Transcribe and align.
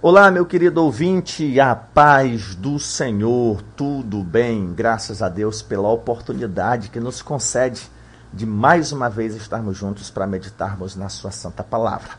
Olá, 0.00 0.30
meu 0.30 0.46
querido 0.46 0.80
ouvinte, 0.80 1.58
a 1.58 1.74
paz 1.74 2.54
do 2.54 2.78
Senhor, 2.78 3.60
tudo 3.76 4.22
bem? 4.22 4.72
Graças 4.72 5.20
a 5.20 5.28
Deus 5.28 5.60
pela 5.60 5.88
oportunidade 5.88 6.88
que 6.88 7.00
nos 7.00 7.20
concede 7.20 7.90
de 8.32 8.46
mais 8.46 8.92
uma 8.92 9.10
vez 9.10 9.34
estarmos 9.34 9.76
juntos 9.76 10.08
para 10.08 10.24
meditarmos 10.24 10.94
na 10.94 11.08
Sua 11.08 11.32
Santa 11.32 11.64
Palavra. 11.64 12.10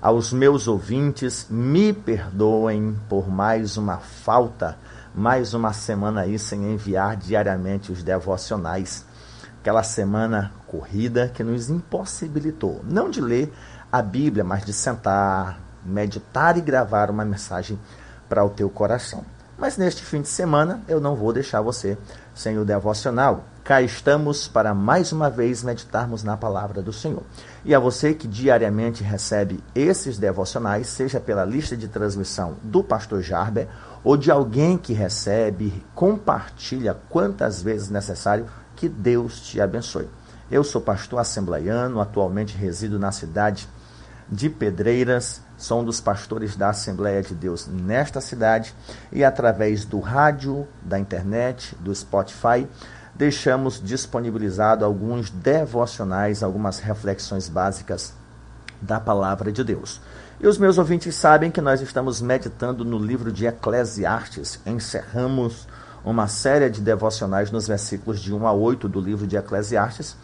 Aos 0.00 0.32
meus 0.32 0.66
ouvintes, 0.66 1.46
me 1.50 1.92
perdoem 1.92 2.98
por 3.06 3.28
mais 3.28 3.76
uma 3.76 3.98
falta, 3.98 4.78
mais 5.14 5.52
uma 5.52 5.74
semana 5.74 6.22
aí 6.22 6.38
sem 6.38 6.72
enviar 6.72 7.16
diariamente 7.16 7.92
os 7.92 8.02
devocionais. 8.02 9.04
Aquela 9.60 9.82
semana 9.82 10.52
corrida 10.66 11.30
que 11.34 11.44
nos 11.44 11.68
impossibilitou, 11.68 12.80
não 12.82 13.10
de 13.10 13.20
ler 13.20 13.52
a 13.92 14.00
Bíblia, 14.00 14.42
mas 14.42 14.64
de 14.64 14.72
sentar, 14.72 15.65
meditar 15.86 16.58
e 16.58 16.60
gravar 16.60 17.10
uma 17.10 17.24
mensagem 17.24 17.78
para 18.28 18.44
o 18.44 18.50
teu 18.50 18.68
coração. 18.68 19.24
Mas 19.58 19.78
neste 19.78 20.02
fim 20.02 20.20
de 20.20 20.28
semana 20.28 20.82
eu 20.86 21.00
não 21.00 21.16
vou 21.16 21.32
deixar 21.32 21.62
você 21.62 21.96
sem 22.34 22.58
o 22.58 22.64
devocional. 22.64 23.44
Cá 23.64 23.80
estamos 23.80 24.46
para 24.46 24.74
mais 24.74 25.12
uma 25.12 25.30
vez 25.30 25.62
meditarmos 25.62 26.22
na 26.22 26.36
palavra 26.36 26.82
do 26.82 26.92
Senhor. 26.92 27.22
E 27.64 27.74
a 27.74 27.78
você 27.78 28.12
que 28.12 28.28
diariamente 28.28 29.02
recebe 29.02 29.64
esses 29.74 30.18
devocionais, 30.18 30.88
seja 30.88 31.18
pela 31.18 31.44
lista 31.44 31.76
de 31.76 31.88
transmissão 31.88 32.56
do 32.62 32.84
pastor 32.84 33.22
Jarber 33.22 33.66
ou 34.04 34.16
de 34.16 34.30
alguém 34.30 34.76
que 34.76 34.92
recebe, 34.92 35.82
compartilha 35.94 36.96
quantas 37.08 37.62
vezes 37.62 37.88
necessário, 37.88 38.46
que 38.76 38.88
Deus 38.88 39.40
te 39.40 39.60
abençoe. 39.60 40.08
Eu 40.50 40.62
sou 40.62 40.80
pastor 40.80 41.18
assembleiano, 41.18 42.00
atualmente 42.00 42.56
resido 42.56 42.98
na 42.98 43.10
cidade 43.10 43.66
de 44.30 44.50
Pedreiras, 44.50 45.40
um 45.70 45.84
dos 45.84 46.00
pastores 46.00 46.56
da 46.56 46.70
Assembleia 46.70 47.22
de 47.22 47.34
Deus 47.34 47.66
nesta 47.66 48.20
cidade 48.20 48.74
e 49.10 49.24
através 49.24 49.84
do 49.84 50.00
rádio, 50.00 50.66
da 50.82 50.98
internet, 50.98 51.74
do 51.80 51.94
Spotify, 51.94 52.66
deixamos 53.14 53.80
disponibilizado 53.82 54.84
alguns 54.84 55.30
devocionais, 55.30 56.42
algumas 56.42 56.78
reflexões 56.78 57.48
básicas 57.48 58.12
da 58.80 59.00
palavra 59.00 59.50
de 59.50 59.64
Deus. 59.64 60.00
E 60.38 60.46
os 60.46 60.58
meus 60.58 60.76
ouvintes 60.76 61.14
sabem 61.14 61.50
que 61.50 61.62
nós 61.62 61.80
estamos 61.80 62.20
meditando 62.20 62.84
no 62.84 62.98
livro 62.98 63.32
de 63.32 63.46
Eclesiastes. 63.46 64.60
Encerramos 64.66 65.66
uma 66.04 66.28
série 66.28 66.68
de 66.68 66.82
devocionais 66.82 67.50
nos 67.50 67.66
versículos 67.66 68.20
de 68.20 68.34
1 68.34 68.46
a 68.46 68.52
8 68.52 68.86
do 68.86 69.00
livro 69.00 69.26
de 69.26 69.36
Eclesiastes 69.36 70.14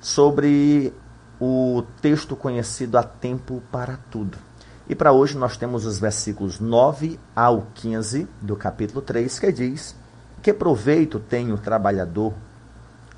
sobre 0.00 0.92
o 1.40 1.84
texto 2.02 2.34
conhecido 2.34 2.98
a 2.98 3.02
tempo 3.02 3.62
para 3.70 3.96
tudo. 4.10 4.49
E 4.90 4.94
para 4.96 5.12
hoje 5.12 5.38
nós 5.38 5.56
temos 5.56 5.86
os 5.86 6.00
versículos 6.00 6.58
9 6.58 7.16
ao 7.36 7.68
15 7.74 8.26
do 8.42 8.56
capítulo 8.56 9.00
3, 9.00 9.38
que 9.38 9.52
diz: 9.52 9.94
Que 10.42 10.52
proveito 10.52 11.20
tem 11.20 11.52
o 11.52 11.56
trabalhador 11.56 12.34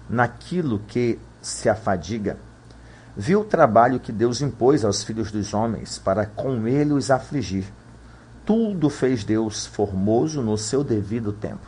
naquilo 0.06 0.80
que 0.80 1.18
se 1.40 1.70
afadiga? 1.70 2.36
Viu 3.16 3.40
o 3.40 3.44
trabalho 3.44 3.98
que 3.98 4.12
Deus 4.12 4.42
impôs 4.42 4.84
aos 4.84 5.02
filhos 5.02 5.32
dos 5.32 5.54
homens 5.54 5.98
para 5.98 6.26
com 6.26 6.68
ele 6.68 6.92
os 6.92 7.10
afligir. 7.10 7.64
Tudo 8.44 8.90
fez 8.90 9.24
Deus 9.24 9.64
formoso 9.64 10.42
no 10.42 10.58
seu 10.58 10.84
devido 10.84 11.32
tempo. 11.32 11.64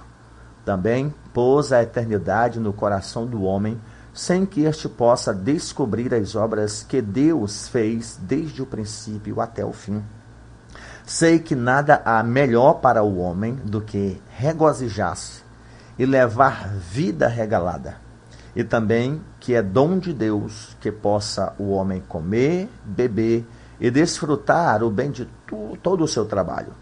Também 0.66 1.14
pôs 1.32 1.72
a 1.72 1.82
eternidade 1.82 2.60
no 2.60 2.74
coração 2.74 3.24
do 3.24 3.44
homem 3.44 3.80
sem 4.14 4.46
que 4.46 4.62
este 4.62 4.88
possa 4.88 5.34
descobrir 5.34 6.14
as 6.14 6.36
obras 6.36 6.84
que 6.84 7.02
Deus 7.02 7.66
fez 7.66 8.16
desde 8.22 8.62
o 8.62 8.66
princípio 8.66 9.40
até 9.40 9.64
o 9.64 9.72
fim. 9.72 10.00
Sei 11.04 11.40
que 11.40 11.56
nada 11.56 12.00
há 12.04 12.22
melhor 12.22 12.74
para 12.74 13.02
o 13.02 13.18
homem 13.18 13.56
do 13.56 13.80
que 13.80 14.22
regozijar-se 14.30 15.42
e 15.98 16.06
levar 16.06 16.68
vida 16.68 17.26
regalada, 17.26 17.96
e 18.54 18.62
também 18.62 19.20
que 19.40 19.54
é 19.54 19.60
dom 19.60 19.98
de 19.98 20.12
Deus 20.12 20.76
que 20.80 20.92
possa 20.92 21.52
o 21.58 21.70
homem 21.70 22.00
comer, 22.08 22.70
beber 22.84 23.44
e 23.80 23.90
desfrutar 23.90 24.82
o 24.84 24.90
bem 24.90 25.10
de 25.10 25.28
tu, 25.46 25.76
todo 25.82 26.04
o 26.04 26.08
seu 26.08 26.24
trabalho. 26.24 26.72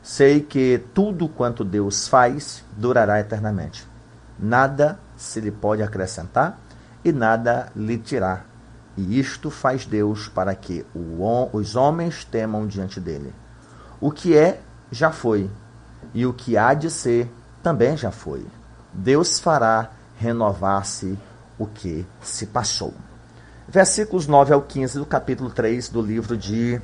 Sei 0.00 0.40
que 0.40 0.80
tudo 0.94 1.28
quanto 1.28 1.64
Deus 1.64 2.06
faz 2.06 2.64
durará 2.76 3.18
eternamente. 3.18 3.86
Nada 4.38 4.98
se 5.16 5.40
lhe 5.40 5.50
pode 5.50 5.82
acrescentar 5.82 6.56
e 7.04 7.12
nada 7.12 7.70
lhe 7.74 7.98
tirar. 7.98 8.46
E 8.96 9.18
isto 9.18 9.50
faz 9.50 9.86
Deus 9.86 10.28
para 10.28 10.54
que 10.54 10.84
os 11.52 11.76
homens 11.76 12.24
temam 12.24 12.66
diante 12.66 12.98
dele. 12.98 13.32
O 14.00 14.10
que 14.10 14.36
é, 14.36 14.60
já 14.90 15.12
foi, 15.12 15.50
e 16.12 16.26
o 16.26 16.32
que 16.32 16.56
há 16.56 16.74
de 16.74 16.90
ser, 16.90 17.30
também 17.62 17.96
já 17.96 18.10
foi. 18.10 18.44
Deus 18.92 19.38
fará 19.38 19.90
renovar-se 20.16 21.18
o 21.58 21.66
que 21.66 22.06
se 22.20 22.46
passou. 22.46 22.94
Versículos 23.68 24.26
9 24.26 24.54
ao 24.54 24.62
15 24.62 24.98
do 24.98 25.06
capítulo 25.06 25.50
3 25.50 25.88
do 25.90 26.00
livro 26.00 26.36
de 26.36 26.80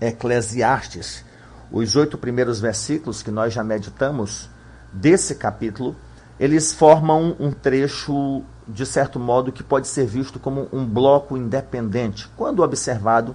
Eclesiastes. 0.00 1.24
Os 1.70 1.96
oito 1.96 2.18
primeiros 2.18 2.60
versículos 2.60 3.22
que 3.22 3.30
nós 3.30 3.54
já 3.54 3.62
meditamos 3.62 4.50
desse 4.92 5.36
capítulo, 5.36 5.96
eles 6.38 6.72
formam 6.72 7.36
um 7.38 7.52
trecho 7.52 8.42
de 8.66 8.86
certo 8.86 9.18
modo, 9.18 9.52
que 9.52 9.62
pode 9.62 9.88
ser 9.88 10.06
visto 10.06 10.38
como 10.38 10.68
um 10.72 10.84
bloco 10.84 11.36
independente, 11.36 12.28
quando 12.36 12.62
observado 12.62 13.34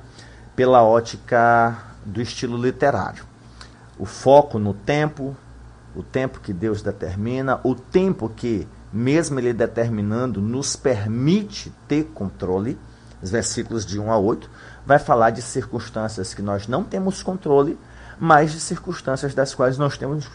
pela 0.56 0.84
ótica 0.84 1.78
do 2.06 2.22
estilo 2.22 2.58
literário. 2.58 3.26
O 4.00 4.06
foco 4.06 4.58
no 4.58 4.74
tempo, 4.74 5.36
o 5.96 6.02
tempo 6.02 6.40
que 6.40 6.54
Deus 6.54 6.82
determina, 6.82 7.60
o 7.64 7.76
tempo 7.76 8.30
que, 8.30 8.68
mesmo 8.92 9.40
Ele 9.40 9.54
determinando, 9.54 10.42
nos 10.42 10.76
permite 10.76 11.72
ter 11.88 12.06
controle, 12.06 12.78
os 13.22 13.32
versículos 13.32 13.86
de 13.86 14.00
1 14.00 14.12
a 14.12 14.18
8, 14.18 14.50
vai 14.86 15.00
falar 15.00 15.32
de 15.32 15.42
circunstâncias 15.42 16.34
que 16.34 16.42
nós 16.42 16.68
não 16.68 16.84
temos 16.84 17.22
controle, 17.22 17.78
mas 18.20 18.52
de 18.52 18.60
circunstâncias 18.60 19.34
das 19.34 19.54
quais 19.54 19.78
nós 19.78 19.98
temos 19.98 20.30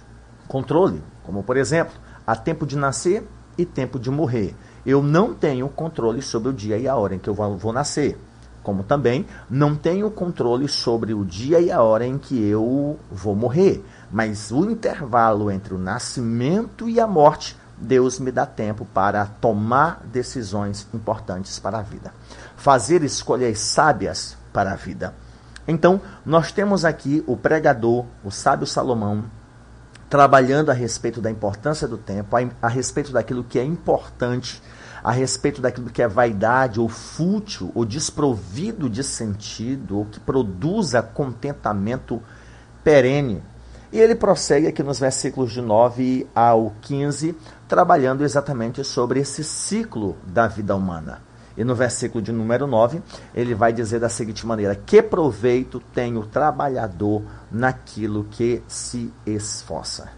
controle, 0.47 1.03
como 1.23 1.43
por 1.43 1.57
exemplo, 1.57 1.95
há 2.27 2.37
tempo 2.37 2.67
de 2.67 2.77
nascer 2.77 3.27
e 3.57 3.65
tempo 3.65 3.99
de 3.99 4.11
morrer 4.11 4.55
eu 4.84 5.03
não 5.03 5.32
tenho 5.32 5.69
controle 5.69 6.20
sobre 6.20 6.48
o 6.48 6.53
dia 6.53 6.76
e 6.76 6.88
a 6.88 6.97
hora 6.97 7.15
em 7.15 7.19
que 7.19 7.28
eu 7.28 7.34
vou 7.34 7.72
nascer. 7.72 8.19
Como 8.62 8.84
também 8.84 9.26
não 9.50 9.75
tenho 9.75 10.10
controle 10.10 10.69
sobre 10.69 11.12
o 11.12 11.25
dia 11.25 11.60
e 11.60 11.70
a 11.70 11.82
hora 11.82 12.06
em 12.06 12.16
que 12.16 12.41
eu 12.41 12.98
vou 13.10 13.34
morrer. 13.34 13.84
Mas 14.10 14.53
o 14.53 14.70
intervalo 14.70 15.50
entre 15.50 15.75
o 15.75 15.78
nascimento 15.78 16.88
e 16.88 17.00
a 17.00 17.06
morte, 17.06 17.56
Deus 17.76 18.20
me 18.20 18.31
dá 18.31 18.47
tempo 18.47 18.84
para 18.84 19.26
tomar 19.26 20.03
decisões 20.04 20.87
importantes 20.94 21.59
para 21.59 21.78
a 21.78 21.82
vida. 21.82 22.12
Fazer 22.56 23.03
escolhas 23.03 23.59
sábias 23.59 24.37
para 24.53 24.72
a 24.72 24.76
vida. 24.76 25.14
Então, 25.66 26.00
nós 26.25 26.53
temos 26.53 26.84
aqui 26.84 27.22
o 27.26 27.37
pregador, 27.37 28.04
o 28.25 28.31
sábio 28.31 28.66
Salomão, 28.66 29.25
trabalhando 30.12 30.69
a 30.69 30.75
respeito 30.75 31.23
da 31.23 31.31
importância 31.31 31.89
do 31.89 31.97
tempo, 31.97 32.37
a, 32.37 32.47
a 32.61 32.69
respeito 32.69 33.11
daquilo 33.12 33.43
que 33.43 33.59
é 33.59 33.65
importante 33.65 34.62
a 35.03 35.11
respeito 35.11 35.62
daquilo 35.62 35.89
que 35.89 36.03
é 36.03 36.06
vaidade 36.06 36.78
ou 36.78 36.87
fútil 36.87 37.73
ou 37.75 37.83
desprovido 37.83 38.91
de 38.91 39.03
sentido 39.03 39.97
ou 39.97 40.05
que 40.05 40.21
produza 40.21 41.03
contentamento 41.03 42.23
perene. 42.84 43.43
E 43.91 43.99
ele 43.99 44.15
prossegue 44.15 44.67
aqui 44.67 44.83
nos 44.83 44.99
versículos 44.99 45.50
de 45.50 45.62
9 45.62 46.27
ao 46.34 46.75
15, 46.83 47.34
trabalhando 47.67 48.23
exatamente 48.23 48.84
sobre 48.84 49.19
esse 49.19 49.43
ciclo 49.43 50.15
da 50.27 50.47
vida 50.47 50.77
humana. 50.77 51.23
E 51.57 51.65
no 51.65 51.75
versículo 51.75 52.23
de 52.23 52.33
número 52.33 52.67
9, 52.67 53.03
ele 53.35 53.55
vai 53.55 53.73
dizer 53.73 54.01
da 54.01 54.09
seguinte 54.09 54.47
maneira: 54.47 54.75
Que 54.75 55.03
proveito 55.03 55.81
tem 55.95 56.17
o 56.17 56.27
trabalhador 56.27 57.23
naquilo 57.51 58.25
que 58.31 58.62
se 58.67 59.12
esforça? 59.26 60.11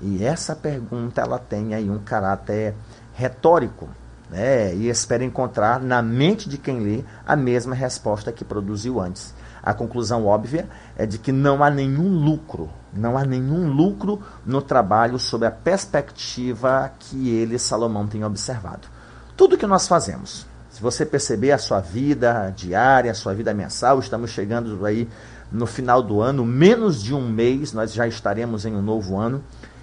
E 0.00 0.24
essa 0.24 0.54
pergunta 0.54 1.22
ela 1.22 1.38
tem 1.38 1.74
aí 1.74 1.88
um 1.88 1.98
caráter 1.98 2.74
retórico 3.14 3.88
né, 4.28 4.74
e 4.74 4.88
espera 4.88 5.24
encontrar 5.24 5.80
na 5.80 6.02
mente 6.02 6.48
de 6.48 6.58
quem 6.58 6.80
lê 6.80 7.04
a 7.26 7.36
mesma 7.36 7.74
resposta 7.74 8.32
que 8.32 8.44
produziu 8.44 9.00
antes. 9.00 9.34
A 9.62 9.72
conclusão 9.72 10.26
óbvia 10.26 10.68
é 10.96 11.06
de 11.06 11.18
que 11.18 11.32
não 11.32 11.64
há 11.64 11.70
nenhum 11.70 12.22
lucro, 12.22 12.68
não 12.92 13.16
há 13.16 13.24
nenhum 13.24 13.72
lucro 13.72 14.20
no 14.44 14.60
trabalho 14.60 15.18
sob 15.18 15.46
a 15.46 15.50
perspectiva 15.50 16.92
que 16.98 17.30
ele, 17.30 17.58
Salomão, 17.58 18.06
tem 18.06 18.24
observado. 18.24 18.88
Tudo 19.36 19.56
que 19.56 19.66
nós 19.66 19.88
fazemos, 19.88 20.46
se 20.74 20.82
você 20.82 21.06
perceber 21.06 21.52
a 21.52 21.58
sua 21.58 21.78
vida 21.78 22.52
diária, 22.56 23.12
a 23.12 23.14
sua 23.14 23.32
vida 23.32 23.54
mensal, 23.54 24.00
estamos 24.00 24.32
chegando 24.32 24.84
aí 24.84 25.08
no 25.52 25.66
final 25.66 26.02
do 26.02 26.20
ano, 26.20 26.44
menos 26.44 27.00
de 27.00 27.14
um 27.14 27.28
mês, 27.28 27.72
nós 27.72 27.92
já 27.92 28.08
estaremos 28.08 28.66
em 28.66 28.74
um 28.74 28.82
novo 28.82 29.16
ano, 29.16 29.40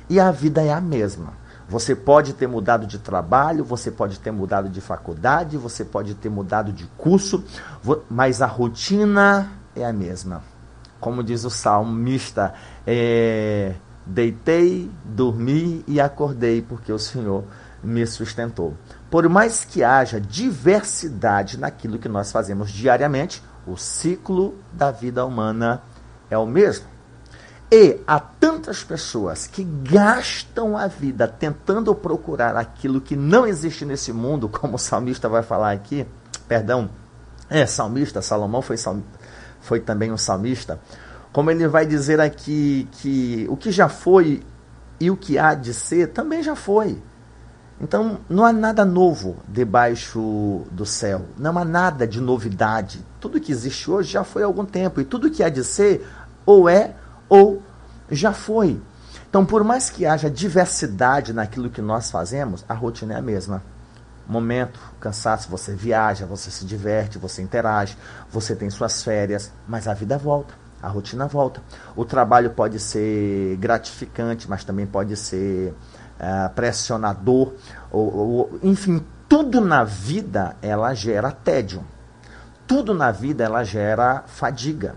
e 0.10 0.20
a 0.20 0.30
vida 0.32 0.62
é 0.62 0.74
a 0.74 0.82
mesma. 0.82 1.32
Você 1.70 1.96
pode 1.96 2.34
ter 2.34 2.46
mudado 2.46 2.86
de 2.86 3.00
trabalho, 3.00 3.64
você 3.64 3.90
pode 3.90 4.20
ter 4.20 4.32
mudado 4.32 4.68
de 4.68 4.82
faculdade, 4.82 5.56
você 5.56 5.86
pode 5.86 6.14
ter 6.14 6.28
mudado 6.28 6.74
de 6.74 6.86
curso, 6.98 7.42
mas 8.10 8.42
a 8.42 8.46
rotina 8.46 9.50
é 9.74 9.86
a 9.86 9.94
mesma. 9.94 10.44
como 11.00 11.24
diz 11.24 11.46
o 11.46 11.50
salmista, 11.50 12.54
é, 12.86 13.76
deitei, 14.06 14.92
dormi 15.06 15.86
e 15.88 16.02
acordei, 16.02 16.62
porque 16.62 16.92
o 16.92 17.00
Senhor 17.00 17.46
me 17.82 18.06
sustentou. 18.06 18.76
Por 19.12 19.28
mais 19.28 19.66
que 19.66 19.84
haja 19.84 20.22
diversidade 20.22 21.60
naquilo 21.60 22.00
que 22.00 22.08
nós 22.08 22.32
fazemos 22.32 22.72
diariamente, 22.72 23.44
o 23.68 23.76
ciclo 23.76 24.56
da 24.72 24.90
vida 24.90 25.26
humana 25.26 25.84
é 26.30 26.38
o 26.38 26.46
mesmo. 26.46 26.86
E 27.70 28.00
há 28.08 28.22
tantas 28.22 28.86
pessoas 28.86 29.48
que 29.48 29.66
gastam 29.66 30.78
a 30.78 30.88
vida 30.88 31.28
tentando 31.28 31.94
procurar 31.94 32.56
aquilo 32.56 33.02
que 33.02 33.18
não 33.18 33.46
existe 33.46 33.84
nesse 33.84 34.14
mundo, 34.14 34.48
como 34.48 34.76
o 34.76 34.80
salmista 34.80 35.28
vai 35.28 35.44
falar 35.44 35.74
aqui, 35.74 36.08
perdão, 36.48 36.90
é 37.50 37.66
salmista, 37.66 38.22
Salomão 38.22 38.62
foi, 38.62 38.78
sal, 38.78 38.98
foi 39.60 39.82
também 39.82 40.10
um 40.10 40.18
salmista, 40.18 40.80
como 41.34 41.52
ele 41.52 41.68
vai 41.68 41.86
dizer 41.86 42.22
aqui 42.22 42.88
que 42.94 43.46
o 43.50 43.58
que 43.58 43.72
já 43.72 43.90
foi 43.90 44.42
e 45.02 45.12
o 45.12 45.18
que 45.18 45.38
há 45.38 45.54
de 45.54 45.74
ser 45.74 46.08
também 46.08 46.42
já 46.42 46.56
foi. 46.56 47.02
Então, 47.82 48.20
não 48.30 48.46
há 48.46 48.54
nada 48.54 48.86
novo 48.86 49.38
debaixo 49.48 50.68
do 50.70 50.86
céu. 50.86 51.26
Não 51.36 51.58
há 51.58 51.66
nada 51.66 52.08
de 52.08 52.22
novidade. 52.22 53.04
Tudo 53.20 53.42
que 53.42 53.52
existe 53.52 53.90
hoje 53.90 54.12
já 54.12 54.24
foi 54.24 54.44
há 54.44 54.46
algum 54.46 54.64
tempo. 54.64 55.02
E 55.02 55.04
tudo 55.04 55.32
que 55.32 55.44
há 55.44 55.50
de 55.50 55.64
ser, 55.64 56.08
ou 56.46 56.70
é, 56.70 56.94
ou 57.28 57.64
já 58.12 58.34
foi. 58.34 58.80
Então, 59.28 59.44
por 59.44 59.64
mais 59.64 59.90
que 59.90 60.06
haja 60.06 60.30
diversidade 60.30 61.34
naquilo 61.34 61.72
que 61.72 61.82
nós 61.82 62.12
fazemos, 62.12 62.64
a 62.70 62.74
rotina 62.76 63.16
é 63.16 63.18
a 63.18 63.22
mesma. 63.22 63.64
Momento, 64.28 64.80
cansaço, 65.00 65.50
você 65.50 65.74
viaja, 65.74 66.28
você 66.28 66.52
se 66.52 66.64
diverte, 66.66 67.18
você 67.18 67.42
interage, 67.42 67.98
você 68.30 68.56
tem 68.56 68.70
suas 68.70 69.02
férias, 69.02 69.52
mas 69.68 69.88
a 69.88 69.94
vida 69.96 70.20
volta, 70.20 70.54
a 70.82 70.88
rotina 70.88 71.28
volta. 71.28 71.62
O 71.96 72.06
trabalho 72.06 72.52
pode 72.52 72.80
ser 72.80 73.58
gratificante, 73.58 74.48
mas 74.48 74.64
também 74.64 74.86
pode 74.86 75.18
ser 75.18 75.74
uh, 76.22 76.54
pressionador, 76.54 77.54
ou, 77.92 78.16
ou, 78.16 78.60
enfim, 78.64 79.04
tudo 79.28 79.60
na 79.60 79.84
vida 79.84 80.56
ela 80.62 80.94
gera 80.94 81.32
tédio. 81.32 81.84
Tudo 82.68 82.94
na 82.94 83.12
vida 83.12 83.44
ela 83.44 83.64
gera 83.64 84.24
fadiga. 84.28 84.96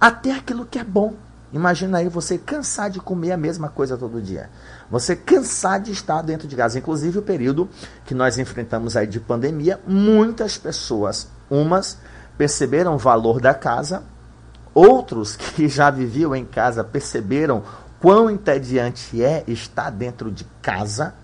Até 0.00 0.32
aquilo 0.32 0.66
que 0.66 0.78
é 0.78 0.84
bom. 0.84 1.14
Imagina 1.52 1.98
aí 1.98 2.08
você 2.08 2.36
cansar 2.36 2.90
de 2.90 3.00
comer 3.00 3.32
a 3.32 3.36
mesma 3.36 3.68
coisa 3.68 3.96
todo 3.96 4.20
dia. 4.20 4.50
Você 4.90 5.16
cansar 5.16 5.80
de 5.80 5.92
estar 5.92 6.20
dentro 6.20 6.46
de 6.46 6.56
casa. 6.56 6.78
Inclusive 6.78 7.20
o 7.20 7.22
período 7.22 7.68
que 8.04 8.14
nós 8.14 8.36
enfrentamos 8.36 8.96
aí 8.96 9.06
de 9.06 9.20
pandemia, 9.20 9.80
muitas 9.86 10.58
pessoas, 10.58 11.28
umas 11.48 11.98
perceberam 12.36 12.94
o 12.94 12.98
valor 12.98 13.40
da 13.40 13.54
casa, 13.54 14.02
outros 14.74 15.36
que 15.36 15.68
já 15.68 15.88
viviam 15.90 16.36
em 16.36 16.44
casa 16.44 16.84
perceberam 16.84 17.62
quão 18.00 18.30
entediante 18.30 19.22
é 19.22 19.44
estar 19.46 19.90
dentro 19.90 20.30
de 20.30 20.44
casa. 20.62 21.14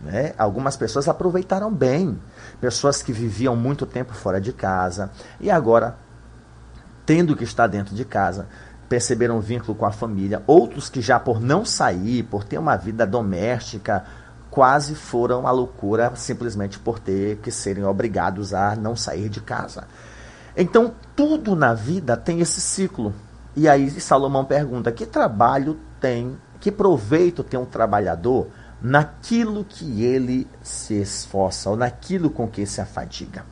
Né? 0.00 0.34
Algumas 0.36 0.76
pessoas 0.76 1.08
aproveitaram 1.08 1.72
bem, 1.72 2.18
pessoas 2.60 3.02
que 3.02 3.12
viviam 3.12 3.56
muito 3.56 3.86
tempo 3.86 4.12
fora 4.12 4.40
de 4.40 4.52
casa 4.52 5.10
e 5.40 5.50
agora, 5.50 5.96
tendo 7.04 7.34
que 7.34 7.44
estar 7.44 7.66
dentro 7.66 7.94
de 7.94 8.04
casa, 8.04 8.46
perceberam 8.88 9.38
um 9.38 9.40
vínculo 9.40 9.74
com 9.74 9.86
a 9.86 9.92
família. 9.92 10.42
Outros 10.46 10.88
que 10.88 11.00
já 11.00 11.18
por 11.18 11.40
não 11.40 11.64
sair, 11.64 12.22
por 12.22 12.44
ter 12.44 12.58
uma 12.58 12.76
vida 12.76 13.06
doméstica, 13.06 14.04
quase 14.50 14.94
foram 14.94 15.46
à 15.46 15.50
loucura 15.50 16.12
simplesmente 16.14 16.78
por 16.78 16.98
ter 16.98 17.36
que 17.38 17.50
serem 17.50 17.84
obrigados 17.84 18.54
a 18.54 18.76
não 18.76 18.94
sair 18.94 19.28
de 19.28 19.40
casa. 19.40 19.84
Então, 20.56 20.94
tudo 21.14 21.54
na 21.54 21.74
vida 21.74 22.16
tem 22.16 22.40
esse 22.40 22.60
ciclo. 22.60 23.12
E 23.54 23.68
aí 23.68 23.90
Salomão 24.00 24.44
pergunta: 24.44 24.90
que 24.90 25.04
trabalho 25.04 25.78
tem, 26.00 26.36
que 26.60 26.70
proveito 26.70 27.42
tem 27.42 27.58
um 27.58 27.64
trabalhador 27.64 28.48
naquilo 28.80 29.64
que 29.64 30.04
ele 30.04 30.46
se 30.62 30.94
esforça 30.94 31.70
ou 31.70 31.76
naquilo 31.76 32.30
com 32.30 32.48
que 32.48 32.66
se 32.66 32.80
afadiga? 32.80 33.44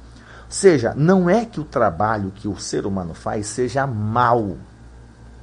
Ou 0.44 0.50
seja, 0.50 0.94
não 0.96 1.28
é 1.28 1.44
que 1.44 1.60
o 1.60 1.64
trabalho 1.64 2.30
que 2.30 2.46
o 2.46 2.58
ser 2.58 2.86
humano 2.86 3.14
faz 3.14 3.46
seja 3.46 3.86
mau, 3.86 4.56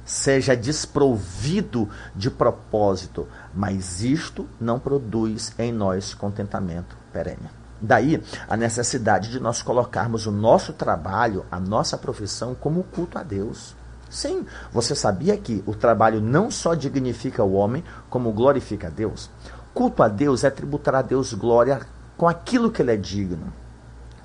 seja 0.04 0.56
desprovido 0.56 1.88
de 2.14 2.30
propósito, 2.30 3.28
mas 3.54 4.02
isto 4.02 4.48
não 4.60 4.78
produz 4.78 5.52
em 5.58 5.72
nós 5.72 6.14
contentamento 6.14 6.96
perene. 7.12 7.50
Daí 7.82 8.22
a 8.48 8.56
necessidade 8.56 9.28
de 9.28 9.40
nós 9.40 9.60
colocarmos 9.60 10.26
o 10.26 10.30
nosso 10.30 10.72
trabalho, 10.72 11.44
a 11.50 11.58
nossa 11.58 11.98
profissão, 11.98 12.54
como 12.54 12.84
culto 12.84 13.18
a 13.18 13.24
Deus. 13.24 13.74
Sim, 14.12 14.44
você 14.70 14.94
sabia 14.94 15.38
que 15.38 15.64
o 15.66 15.74
trabalho 15.74 16.20
não 16.20 16.50
só 16.50 16.74
dignifica 16.74 17.42
o 17.42 17.54
homem, 17.54 17.82
como 18.10 18.30
glorifica 18.30 18.88
a 18.88 18.90
Deus? 18.90 19.30
Culto 19.72 20.02
a 20.02 20.08
Deus 20.08 20.44
é 20.44 20.50
tributar 20.50 20.94
a 20.94 21.00
Deus 21.00 21.32
glória 21.32 21.80
com 22.14 22.28
aquilo 22.28 22.70
que 22.70 22.82
ele 22.82 22.92
é 22.92 22.96
digno, 22.98 23.50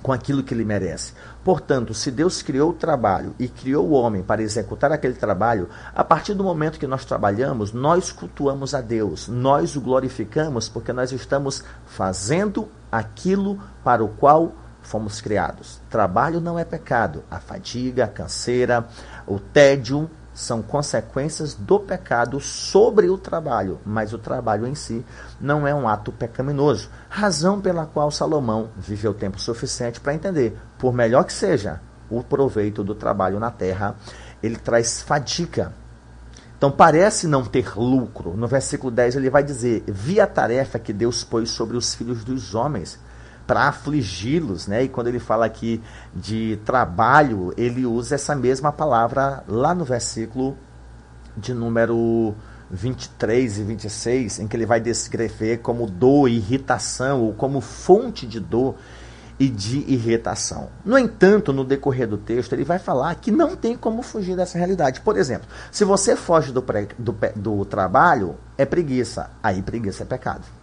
com 0.02 0.12
aquilo 0.12 0.42
que 0.42 0.52
ele 0.52 0.62
merece. 0.62 1.14
Portanto, 1.42 1.94
se 1.94 2.10
Deus 2.10 2.42
criou 2.42 2.68
o 2.68 2.74
trabalho 2.74 3.34
e 3.38 3.48
criou 3.48 3.88
o 3.88 3.92
homem 3.92 4.22
para 4.22 4.42
executar 4.42 4.92
aquele 4.92 5.14
trabalho, 5.14 5.70
a 5.94 6.04
partir 6.04 6.34
do 6.34 6.44
momento 6.44 6.78
que 6.78 6.86
nós 6.86 7.06
trabalhamos, 7.06 7.72
nós 7.72 8.12
cultuamos 8.12 8.74
a 8.74 8.82
Deus, 8.82 9.26
nós 9.26 9.74
o 9.74 9.80
glorificamos 9.80 10.68
porque 10.68 10.92
nós 10.92 11.12
estamos 11.12 11.64
fazendo 11.86 12.68
aquilo 12.92 13.58
para 13.82 14.04
o 14.04 14.08
qual 14.08 14.52
fomos 14.82 15.20
criados. 15.20 15.80
Trabalho 15.90 16.40
não 16.40 16.58
é 16.58 16.64
pecado. 16.64 17.22
A 17.30 17.38
fadiga, 17.38 18.04
a 18.04 18.08
canseira, 18.08 18.86
o 19.26 19.38
tédio 19.38 20.10
são 20.38 20.62
consequências 20.62 21.54
do 21.54 21.80
pecado 21.80 22.38
sobre 22.38 23.10
o 23.10 23.18
trabalho, 23.18 23.80
mas 23.84 24.12
o 24.12 24.18
trabalho 24.18 24.68
em 24.68 24.74
si 24.74 25.04
não 25.40 25.66
é 25.66 25.74
um 25.74 25.88
ato 25.88 26.12
pecaminoso. 26.12 26.88
Razão 27.08 27.60
pela 27.60 27.86
qual 27.86 28.08
Salomão 28.10 28.70
viveu 28.76 29.12
tempo 29.12 29.40
suficiente 29.40 30.00
para 30.00 30.14
entender, 30.14 30.56
por 30.78 30.94
melhor 30.94 31.24
que 31.24 31.32
seja 31.32 31.80
o 32.08 32.22
proveito 32.22 32.84
do 32.84 32.94
trabalho 32.94 33.40
na 33.40 33.50
terra, 33.50 33.96
ele 34.40 34.56
traz 34.56 35.02
fadiga. 35.02 35.72
Então 36.56 36.70
parece 36.70 37.26
não 37.26 37.44
ter 37.44 37.76
lucro. 37.76 38.36
No 38.36 38.46
versículo 38.46 38.92
10 38.92 39.16
ele 39.16 39.30
vai 39.30 39.42
dizer: 39.42 39.82
Vi 39.86 40.20
a 40.20 40.26
tarefa 40.26 40.78
que 40.78 40.92
Deus 40.92 41.24
pôs 41.24 41.50
sobre 41.50 41.76
os 41.76 41.94
filhos 41.94 42.24
dos 42.24 42.54
homens 42.54 42.98
para 43.48 43.62
afligi-los, 43.62 44.66
né? 44.66 44.84
E 44.84 44.88
quando 44.88 45.06
ele 45.06 45.18
fala 45.18 45.46
aqui 45.46 45.82
de 46.14 46.60
trabalho, 46.66 47.54
ele 47.56 47.86
usa 47.86 48.14
essa 48.14 48.36
mesma 48.36 48.70
palavra 48.70 49.42
lá 49.48 49.74
no 49.74 49.86
versículo 49.86 50.54
de 51.34 51.54
número 51.54 52.34
23 52.70 53.58
e 53.58 53.62
26, 53.62 54.40
em 54.40 54.46
que 54.46 54.54
ele 54.54 54.66
vai 54.66 54.78
descrever 54.80 55.58
como 55.58 55.86
dor, 55.86 56.28
irritação, 56.28 57.22
ou 57.22 57.32
como 57.32 57.62
fonte 57.62 58.26
de 58.26 58.38
dor 58.38 58.74
e 59.40 59.48
de 59.48 59.78
irritação. 59.90 60.68
No 60.84 60.98
entanto, 60.98 61.50
no 61.50 61.64
decorrer 61.64 62.06
do 62.06 62.18
texto, 62.18 62.52
ele 62.52 62.64
vai 62.64 62.78
falar 62.78 63.14
que 63.14 63.30
não 63.30 63.56
tem 63.56 63.78
como 63.78 64.02
fugir 64.02 64.36
dessa 64.36 64.58
realidade. 64.58 65.00
Por 65.00 65.16
exemplo, 65.16 65.48
se 65.72 65.86
você 65.86 66.14
foge 66.14 66.52
do, 66.52 66.60
pré, 66.60 66.88
do, 66.98 67.16
do 67.34 67.64
trabalho, 67.64 68.36
é 68.58 68.66
preguiça. 68.66 69.30
Aí 69.42 69.62
preguiça 69.62 70.02
é 70.02 70.06
pecado. 70.06 70.57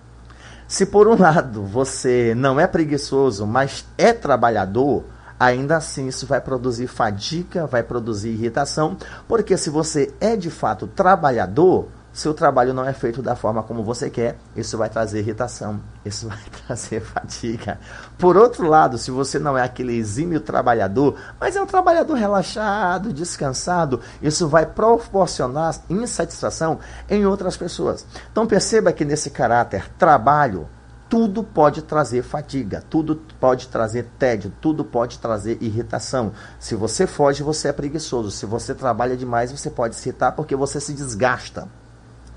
Se 0.75 0.85
por 0.85 1.07
um 1.07 1.17
lado 1.17 1.63
você 1.63 2.33
não 2.35 2.59
é 2.59 2.67
preguiçoso, 2.67 3.47
mas 3.47 3.85
é 3.97 4.11
trabalhador, 4.11 5.05
ainda 5.39 5.77
assim 5.77 6.09
isso 6.09 6.27
vai 6.27 6.41
produzir 6.41 6.87
fadiga, 6.87 7.65
vai 7.65 7.81
produzir 7.81 8.31
irritação, 8.31 8.97
porque 9.25 9.55
se 9.55 9.69
você 9.69 10.13
é 10.19 10.35
de 10.35 10.49
fato 10.49 10.85
trabalhador, 10.85 11.87
seu 12.15 12.33
trabalho 12.33 12.73
não 12.73 12.85
é 12.85 12.93
feito 12.93 13.21
da 13.21 13.35
forma 13.35 13.61
como 13.61 13.83
você 13.83 14.09
quer, 14.09 14.37
isso 14.55 14.77
vai 14.77 14.89
trazer 14.89 15.19
irritação, 15.19 15.81
isso 16.05 16.29
vai 16.29 16.39
trazer 16.65 17.01
fadiga. 17.01 17.77
Por 18.17 18.37
outro 18.37 18.65
lado, 18.65 18.97
se 18.97 19.11
você 19.11 19.37
não 19.37 19.57
é 19.57 19.61
aquele 19.61 19.93
exímio 19.97 20.39
trabalhador, 20.39 21.17
mas 21.37 21.57
é 21.57 21.61
um 21.61 21.65
trabalhador 21.65 22.13
relaxado, 22.13 23.11
descansado, 23.11 23.99
isso 24.21 24.47
vai 24.47 24.65
proporcionar 24.65 25.75
insatisfação 25.89 26.79
em 27.09 27.25
outras 27.25 27.57
pessoas. 27.57 28.05
Então 28.31 28.47
perceba 28.47 28.93
que 28.93 29.03
nesse 29.03 29.29
caráter 29.29 29.89
trabalho, 29.97 30.69
tudo 31.09 31.43
pode 31.43 31.81
trazer 31.81 32.23
fadiga, 32.23 32.81
tudo 32.89 33.21
pode 33.41 33.67
trazer 33.67 34.07
tédio, 34.17 34.53
tudo 34.61 34.85
pode 34.85 35.19
trazer 35.19 35.57
irritação. 35.61 36.31
Se 36.57 36.75
você 36.75 37.05
foge, 37.05 37.43
você 37.43 37.67
é 37.67 37.73
preguiçoso. 37.73 38.31
Se 38.31 38.45
você 38.45 38.73
trabalha 38.73 39.17
demais, 39.17 39.51
você 39.51 39.69
pode 39.69 39.95
se 39.95 40.07
irritar 40.07 40.31
porque 40.31 40.55
você 40.55 40.79
se 40.79 40.93
desgasta. 40.93 41.67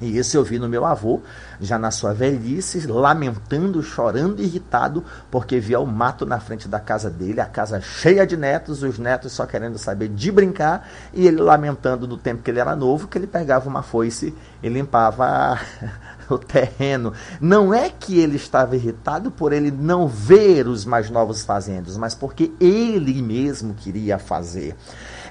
E 0.01 0.17
isso 0.17 0.37
eu 0.37 0.45
vi 0.45 0.59
no 0.59 0.69
meu 0.69 0.85
avô, 0.85 1.21
já 1.61 1.79
na 1.79 1.91
sua 1.91 2.15
velhice, 2.15 2.87
lamentando, 2.87 3.83
chorando, 3.83 4.41
irritado, 4.41 5.05
porque 5.31 5.59
via 5.59 5.81
o 5.81 5.87
mato 5.87 6.25
na 6.25 6.39
frente 6.39 6.69
da 6.69 6.79
casa 6.79 7.11
dele, 7.11 7.41
a 7.41 7.47
casa 7.47 7.81
cheia 7.81 8.27
de 8.27 8.37
netos, 8.37 8.83
os 8.83 8.99
netos 8.99 9.33
só 9.33 9.45
querendo 9.45 9.77
saber 9.77 10.09
de 10.09 10.31
brincar, 10.31 10.89
e 11.13 11.27
ele 11.27 11.41
lamentando 11.41 12.07
do 12.07 12.17
tempo 12.17 12.43
que 12.43 12.51
ele 12.51 12.61
era 12.61 12.77
novo, 12.77 13.09
que 13.09 13.19
ele 13.19 13.27
pegava 13.27 13.69
uma 13.69 13.83
foice 13.83 14.33
e 14.63 14.69
limpava 14.69 15.59
o 16.31 16.39
terreno. 16.39 17.13
Não 17.41 17.75
é 17.75 17.91
que 17.91 18.21
ele 18.21 18.37
estava 18.37 18.77
irritado 18.77 19.33
por 19.33 19.53
ele 19.53 19.71
não 19.71 20.07
ver 20.07 20.69
os 20.69 20.85
mais 20.85 21.11
novos 21.11 21.45
fazendo, 21.45 21.97
mas 21.99 22.15
porque 22.15 22.53
ele 22.61 23.21
mesmo 23.21 23.75
queria 23.75 24.19
fazer. 24.19 24.77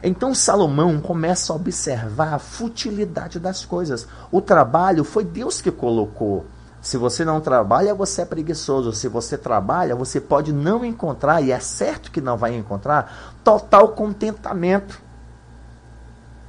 Então 0.03 0.33
Salomão 0.33 0.99
começa 0.99 1.51
a 1.51 1.55
observar 1.55 2.33
a 2.33 2.39
futilidade 2.39 3.39
das 3.39 3.65
coisas. 3.65 4.07
O 4.31 4.41
trabalho 4.41 5.03
foi 5.03 5.23
Deus 5.23 5.61
que 5.61 5.71
colocou. 5.71 6.45
Se 6.81 6.95
você 6.95 7.25
não 7.25 7.41
trabalha, 7.41 7.93
você 7.93 8.21
é 8.21 8.25
preguiçoso. 8.25 8.93
Se 8.93 9.07
você 9.07 9.37
trabalha, 9.37 9.95
você 9.95 10.21
pode 10.21 10.53
não 10.53 10.85
encontrar, 10.85 11.41
e 11.41 11.51
é 11.51 11.59
certo 11.59 12.11
que 12.11 12.21
não 12.21 12.37
vai 12.37 12.55
encontrar, 12.55 13.35
total 13.43 13.89
contentamento. 13.89 15.01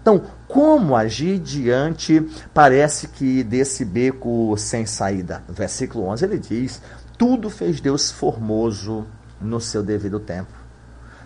Então, 0.00 0.22
como 0.46 0.96
agir 0.96 1.38
diante, 1.38 2.20
parece 2.54 3.08
que 3.08 3.42
desse 3.42 3.84
beco 3.84 4.54
sem 4.56 4.86
saída? 4.86 5.42
Versículo 5.48 6.06
11 6.06 6.24
ele 6.24 6.38
diz: 6.38 6.80
Tudo 7.18 7.50
fez 7.50 7.80
Deus 7.80 8.10
formoso 8.10 9.06
no 9.40 9.60
seu 9.60 9.82
devido 9.82 10.20
tempo. 10.20 10.52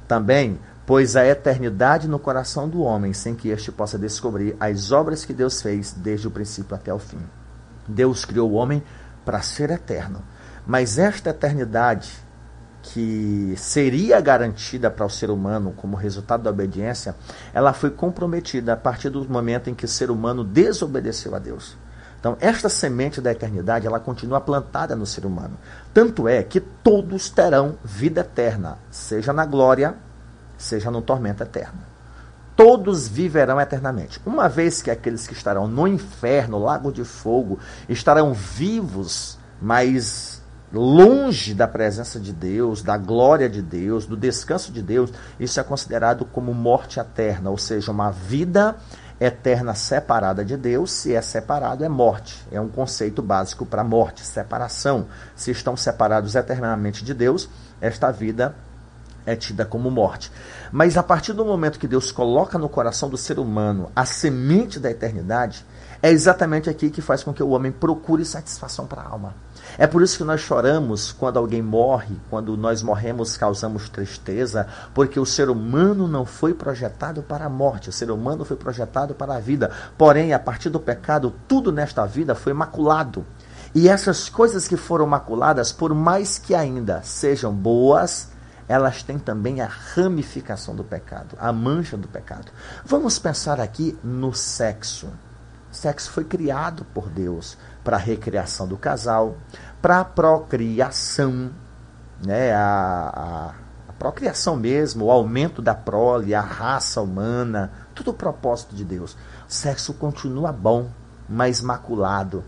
Também 0.08 0.58
pois 0.86 1.16
a 1.16 1.26
eternidade 1.26 2.08
no 2.08 2.18
coração 2.18 2.68
do 2.68 2.82
homem, 2.82 3.12
sem 3.12 3.34
que 3.34 3.48
este 3.48 3.70
possa 3.70 3.98
descobrir 3.98 4.56
as 4.58 4.90
obras 4.90 5.24
que 5.24 5.32
Deus 5.32 5.62
fez 5.62 5.92
desde 5.92 6.26
o 6.26 6.30
princípio 6.30 6.74
até 6.74 6.92
o 6.92 6.98
fim. 6.98 7.20
Deus 7.86 8.24
criou 8.24 8.50
o 8.50 8.54
homem 8.54 8.82
para 9.24 9.40
ser 9.42 9.70
eterno, 9.70 10.22
mas 10.66 10.98
esta 10.98 11.30
eternidade 11.30 12.12
que 12.82 13.54
seria 13.56 14.20
garantida 14.20 14.90
para 14.90 15.06
o 15.06 15.10
ser 15.10 15.30
humano 15.30 15.72
como 15.76 15.96
resultado 15.96 16.42
da 16.42 16.50
obediência, 16.50 17.14
ela 17.54 17.72
foi 17.72 17.90
comprometida 17.90 18.72
a 18.72 18.76
partir 18.76 19.08
do 19.08 19.24
momento 19.28 19.70
em 19.70 19.74
que 19.74 19.84
o 19.84 19.88
ser 19.88 20.10
humano 20.10 20.42
desobedeceu 20.42 21.34
a 21.34 21.38
Deus. 21.38 21.76
Então, 22.18 22.36
esta 22.40 22.68
semente 22.68 23.20
da 23.20 23.32
eternidade, 23.32 23.86
ela 23.86 23.98
continua 23.98 24.40
plantada 24.40 24.94
no 24.94 25.06
ser 25.06 25.24
humano. 25.26 25.56
Tanto 25.94 26.28
é 26.28 26.42
que 26.42 26.60
todos 26.60 27.30
terão 27.30 27.76
vida 27.84 28.20
eterna, 28.20 28.78
seja 28.90 29.32
na 29.32 29.44
glória, 29.44 29.96
seja 30.62 30.90
no 30.90 31.02
tormento 31.02 31.42
eterno. 31.42 31.80
Todos 32.54 33.08
viverão 33.08 33.60
eternamente. 33.60 34.20
Uma 34.24 34.48
vez 34.48 34.82
que 34.82 34.90
aqueles 34.90 35.26
que 35.26 35.32
estarão 35.32 35.66
no 35.66 35.88
inferno, 35.88 36.58
lago 36.58 36.92
de 36.92 37.04
fogo, 37.04 37.58
estarão 37.88 38.34
vivos, 38.34 39.38
mas 39.60 40.42
longe 40.72 41.54
da 41.54 41.66
presença 41.68 42.18
de 42.18 42.32
Deus, 42.32 42.82
da 42.82 42.96
glória 42.96 43.48
de 43.48 43.60
Deus, 43.60 44.06
do 44.06 44.16
descanso 44.16 44.72
de 44.72 44.82
Deus, 44.82 45.12
isso 45.38 45.60
é 45.60 45.62
considerado 45.62 46.24
como 46.24 46.54
morte 46.54 46.98
eterna, 46.98 47.50
ou 47.50 47.58
seja, 47.58 47.90
uma 47.90 48.10
vida 48.10 48.76
eterna 49.20 49.74
separada 49.74 50.44
de 50.44 50.56
Deus, 50.56 50.90
se 50.90 51.14
é 51.14 51.22
separado, 51.22 51.84
é 51.84 51.88
morte. 51.88 52.44
É 52.50 52.60
um 52.60 52.68
conceito 52.68 53.22
básico 53.22 53.64
para 53.64 53.84
morte, 53.84 54.24
separação. 54.26 55.06
Se 55.36 55.50
estão 55.50 55.76
separados 55.76 56.34
eternamente 56.34 57.04
de 57.04 57.14
Deus, 57.14 57.48
esta 57.80 58.10
vida 58.10 58.54
é 59.24 59.36
tida 59.36 59.64
como 59.64 59.90
morte. 59.90 60.30
Mas 60.70 60.96
a 60.96 61.02
partir 61.02 61.32
do 61.32 61.44
momento 61.44 61.78
que 61.78 61.88
Deus 61.88 62.10
coloca 62.10 62.58
no 62.58 62.68
coração 62.68 63.08
do 63.08 63.16
ser 63.16 63.38
humano 63.38 63.90
a 63.94 64.04
semente 64.04 64.78
da 64.78 64.90
eternidade, 64.90 65.64
é 66.02 66.10
exatamente 66.10 66.68
aqui 66.68 66.90
que 66.90 67.00
faz 67.00 67.22
com 67.22 67.32
que 67.32 67.42
o 67.42 67.50
homem 67.50 67.70
procure 67.70 68.24
satisfação 68.24 68.86
para 68.86 69.02
a 69.02 69.08
alma. 69.08 69.34
É 69.78 69.86
por 69.86 70.02
isso 70.02 70.18
que 70.18 70.24
nós 70.24 70.40
choramos 70.40 71.12
quando 71.12 71.38
alguém 71.38 71.62
morre, 71.62 72.16
quando 72.28 72.56
nós 72.56 72.82
morremos, 72.82 73.36
causamos 73.36 73.88
tristeza, 73.88 74.66
porque 74.92 75.20
o 75.20 75.24
ser 75.24 75.48
humano 75.48 76.08
não 76.08 76.26
foi 76.26 76.52
projetado 76.52 77.22
para 77.22 77.46
a 77.46 77.48
morte, 77.48 77.88
o 77.88 77.92
ser 77.92 78.10
humano 78.10 78.44
foi 78.44 78.56
projetado 78.56 79.14
para 79.14 79.36
a 79.36 79.40
vida. 79.40 79.70
Porém, 79.96 80.34
a 80.34 80.38
partir 80.38 80.68
do 80.68 80.80
pecado, 80.80 81.32
tudo 81.46 81.70
nesta 81.70 82.04
vida 82.04 82.34
foi 82.34 82.52
maculado. 82.52 83.24
E 83.74 83.88
essas 83.88 84.28
coisas 84.28 84.68
que 84.68 84.76
foram 84.76 85.06
maculadas, 85.06 85.72
por 85.72 85.94
mais 85.94 86.36
que 86.36 86.54
ainda 86.54 87.00
sejam 87.02 87.52
boas, 87.52 88.28
elas 88.68 89.02
têm 89.02 89.18
também 89.18 89.60
a 89.60 89.66
ramificação 89.66 90.74
do 90.74 90.84
pecado, 90.84 91.36
a 91.38 91.52
mancha 91.52 91.96
do 91.96 92.08
pecado. 92.08 92.52
Vamos 92.84 93.18
pensar 93.18 93.60
aqui 93.60 93.98
no 94.02 94.32
sexo. 94.32 95.08
O 95.70 95.74
sexo 95.74 96.10
foi 96.10 96.24
criado 96.24 96.84
por 96.92 97.08
Deus 97.08 97.56
para 97.82 97.96
a 97.96 98.00
recriação 98.00 98.66
do 98.66 98.76
casal, 98.76 99.36
para 99.80 100.00
a 100.00 100.04
procriação, 100.04 101.50
né, 102.24 102.52
a, 102.52 102.60
a, 103.14 103.54
a, 103.88 103.92
procriação 103.98 104.56
mesmo, 104.56 105.06
o 105.06 105.10
aumento 105.10 105.60
da 105.60 105.74
prole, 105.74 106.34
a 106.34 106.40
raça 106.40 107.00
humana, 107.00 107.72
tudo 107.94 108.10
o 108.10 108.14
propósito 108.14 108.74
de 108.74 108.84
Deus. 108.84 109.16
O 109.48 109.52
sexo 109.52 109.94
continua 109.94 110.52
bom, 110.52 110.90
mas 111.28 111.60
maculado, 111.60 112.44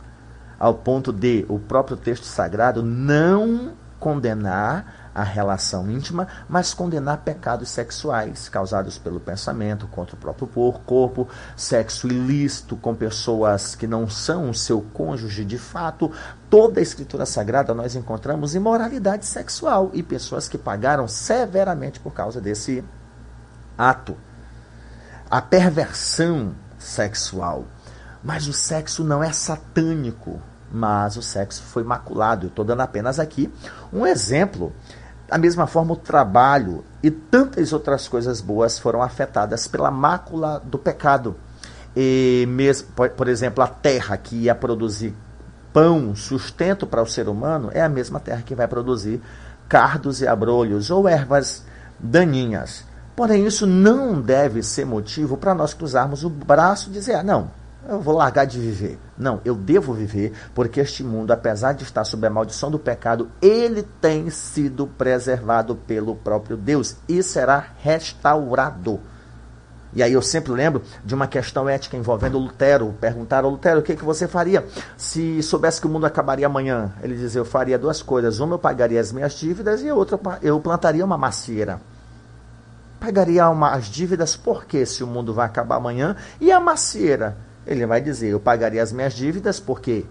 ao 0.59 0.75
ponto 0.75 1.13
de 1.13 1.45
o 1.49 1.59
próprio 1.59 1.97
texto 1.97 2.25
sagrado 2.25 2.83
não 2.83 3.73
condenar 3.99 5.04
a 5.15 5.23
relação 5.23 5.89
íntima, 5.91 6.27
mas 6.49 6.75
condenar 6.75 7.19
pecados 7.19 7.69
sexuais 7.69 8.49
causados 8.49 8.99
pelo 8.99 9.21
pensamento 9.21 9.87
contra 9.87 10.17
o 10.17 10.19
próprio 10.19 10.49
corpo, 10.85 11.29
sexo 11.57 12.09
ilícito 12.09 12.77
com 12.77 12.95
pessoas 12.95 13.77
que 13.77 13.87
não 13.87 14.09
são 14.09 14.51
o 14.51 14.55
seu 14.55 14.81
cônjuge 14.93 15.45
de 15.45 15.57
fato. 15.57 16.11
Toda 16.51 16.81
a 16.81 16.83
escritura 16.83 17.25
sagrada 17.25 17.73
nós 17.73 17.95
encontramos 17.95 18.55
imoralidade 18.55 19.25
sexual 19.25 19.91
e 19.93 20.03
pessoas 20.03 20.49
que 20.49 20.59
pagaram 20.59 21.07
severamente 21.07 22.01
por 22.01 22.13
causa 22.13 22.41
desse 22.41 22.85
ato. 23.79 24.17
A 25.31 25.41
perversão 25.41 26.55
sexual. 26.79 27.65
Mas 28.23 28.47
o 28.47 28.53
sexo 28.53 29.05
não 29.05 29.23
é 29.23 29.33
satânico, 29.33 30.41
mas 30.73 31.17
o 31.17 31.23
sexo 31.23 31.63
foi 31.63 31.85
maculado. 31.85 32.47
Eu 32.47 32.49
estou 32.49 32.65
dando 32.65 32.81
apenas 32.81 33.21
aqui 33.21 33.53
um 33.93 34.07
exemplo 34.07 34.73
da 35.29 35.39
mesma 35.39 35.67
forma, 35.67 35.95
o 35.95 35.97
trabalho 35.97 36.85
e 37.03 37.11
tantas 37.11 37.73
outras 37.73 38.07
coisas 38.09 38.41
boas 38.41 38.79
foram 38.79 39.03
afetadas 39.03 39.67
pela 39.67 39.91
mácula 39.91 40.63
do 40.65 40.79
pecado. 40.79 41.37
E 41.97 42.45
mesmo, 42.49 42.89
por 43.17 43.29
exemplo, 43.29 43.63
a 43.63 43.69
terra 43.69 44.17
que 44.17 44.37
ia 44.37 44.55
produzir 44.55 45.15
pão, 45.73 46.15
sustento 46.15 46.87
para 46.87 47.03
o 47.03 47.07
ser 47.07 47.29
humano, 47.29 47.71
é 47.73 47.83
a 47.83 47.89
mesma 47.89 48.21
terra 48.21 48.43
que 48.43 48.55
vai 48.55 48.69
produzir 48.69 49.21
cardos 49.69 50.21
e 50.21 50.27
abrolhos 50.27 50.91
ou 50.91 51.09
ervas 51.09 51.65
daninhas. 51.99 52.85
Porém, 53.17 53.47
isso 53.47 53.67
não 53.67 54.21
deve 54.21 54.63
ser 54.63 54.85
motivo 54.85 55.37
para 55.37 55.55
nós 55.55 55.73
cruzarmos 55.73 56.25
o 56.25 56.31
braço 56.31 56.91
e 56.91 56.93
dizer: 56.93 57.15
ah, 57.15 57.23
não, 57.23 57.51
eu 57.89 58.01
vou 58.01 58.17
largar 58.17 58.47
de 58.47 58.59
viver. 58.59 58.99
Não, 59.17 59.41
eu 59.45 59.55
devo 59.55 59.93
viver, 59.93 60.33
porque 60.55 60.81
este 60.81 61.03
mundo, 61.03 61.31
apesar 61.31 61.73
de 61.73 61.85
estar 61.85 62.05
sob 62.05 62.27
a 62.27 62.31
maldição 62.31 62.71
do 62.71 62.79
pecado, 62.79 63.31
ele 63.41 63.83
tem 64.01 64.31
sido 64.31 64.87
preservado 64.87 65.77
pelo 65.77 66.17
próprio 66.17 66.57
Deus 66.57 66.97
e 67.09 67.23
será 67.23 67.65
restaurado. 67.83 69.01
E 69.95 70.03
aí 70.03 70.13
eu 70.13 70.23
sempre 70.23 70.53
lembro 70.53 70.83
de 71.05 71.15
uma 71.15 71.29
questão 71.29 71.69
ética 71.69 71.97
envolvendo 71.97 72.37
Lutero. 72.37 72.95
Perguntaram, 73.01 73.49
Lutero, 73.49 73.79
o 73.79 73.83
que, 73.83 73.95
que 73.95 74.05
você 74.05 74.27
faria 74.27 74.67
se 74.97 75.41
soubesse 75.43 75.81
que 75.81 75.87
o 75.87 75.91
mundo 75.91 76.05
acabaria 76.05 76.47
amanhã? 76.47 76.93
Ele 77.01 77.15
dizia, 77.15 77.41
eu 77.41 77.45
faria 77.45 77.79
duas 77.79 78.03
coisas. 78.03 78.41
Uma, 78.41 78.55
eu 78.55 78.59
pagaria 78.59 79.01
as 79.01 79.13
minhas 79.13 79.35
dívidas 79.35 79.83
e 79.83 79.93
outra, 79.93 80.19
eu 80.43 80.59
plantaria 80.59 81.05
uma 81.05 81.17
macieira. 81.17 81.81
Pagaria 82.99 83.49
uma, 83.49 83.71
as 83.71 83.85
dívidas 83.85 84.35
porque 84.35 84.85
se 84.85 85.05
o 85.05 85.07
mundo 85.07 85.33
vai 85.33 85.47
acabar 85.47 85.77
amanhã 85.77 86.17
e 86.41 86.51
a 86.51 86.59
macieira 86.59 87.37
ele 87.67 87.87
vai 87.87 88.01
dizer: 88.01 88.29
Eu 88.29 88.41
pagaria 88.41 88.83
as 88.83 88.93
minhas 88.93 89.15
dívidas 89.15 89.61
porque, 89.61 90.05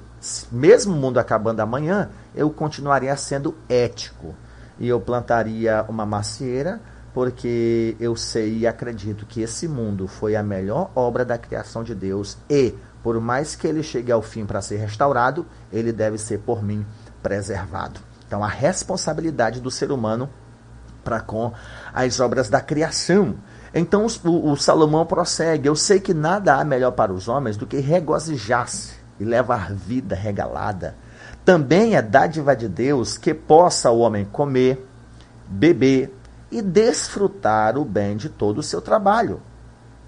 mesmo 0.52 0.94
o 0.94 0.98
mundo 0.98 1.20
acabando 1.20 1.60
amanhã, 1.60 2.10
eu 2.36 2.50
continuaria 2.50 3.16
sendo 3.16 3.56
ético. 3.68 4.36
E 4.80 4.88
eu 4.88 5.00
plantaria 5.00 5.86
uma 5.88 6.06
macieira 6.06 6.82
porque 7.14 7.96
eu 8.00 8.16
sei 8.16 8.60
e 8.60 8.68
acredito 8.68 9.26
que 9.26 9.42
esse 9.42 9.68
mundo 9.68 10.08
foi 10.08 10.36
a 10.36 10.42
melhor 10.42 10.90
obra 10.96 11.24
da 11.24 11.38
criação 11.38 11.84
de 11.84 11.94
Deus 11.94 12.38
e, 12.50 12.74
por 13.04 13.20
mais 13.22 13.56
que 13.56 13.68
ele 13.68 13.84
chegue 13.84 14.12
ao 14.12 14.22
fim 14.22 14.48
para 14.48 14.64
ser 14.64 14.78
restaurado, 14.78 15.46
ele 15.72 15.92
deve 15.92 16.18
ser 16.18 16.40
por 16.40 16.64
mim 16.64 16.84
preservado. 17.22 18.00
Então, 18.26 18.44
a 18.44 18.48
responsabilidade 18.48 19.62
do 19.62 19.70
ser 19.70 19.92
humano 19.92 20.28
para 21.04 21.20
com 21.20 21.52
as 21.94 22.20
obras 22.20 22.50
da 22.50 22.62
criação. 22.62 23.36
Então 23.74 24.06
o, 24.06 24.52
o, 24.52 24.56
Salomão 24.56 25.06
prossegue: 25.06 25.68
Eu 25.68 25.76
sei 25.76 26.00
que 26.00 26.14
nada 26.14 26.56
há 26.56 26.64
melhor 26.64 26.92
para 26.92 27.12
os 27.12 27.28
homens 27.28 27.58
do 27.58 27.66
que 27.66 27.78
regozijar-se 27.78 28.94
e 29.20 29.24
levar 29.24 29.74
vida 29.74 30.16
regalada. 30.16 30.96
Também 31.44 31.96
é 31.96 32.02
dádiva 32.02 32.56
de 32.56 32.70
Deus 32.70 33.18
que 33.18 33.34
possa 33.34 33.90
o 33.90 34.00
homem 34.00 34.26
comer, 34.26 34.88
beber 35.48 36.14
e 36.52 36.62
desfrutar 36.62 37.78
o 37.78 37.84
bem 37.84 38.16
de 38.16 38.30
todo 38.30 38.60
o 38.60 38.64
seu 38.64 38.80
trabalho. 38.80 39.42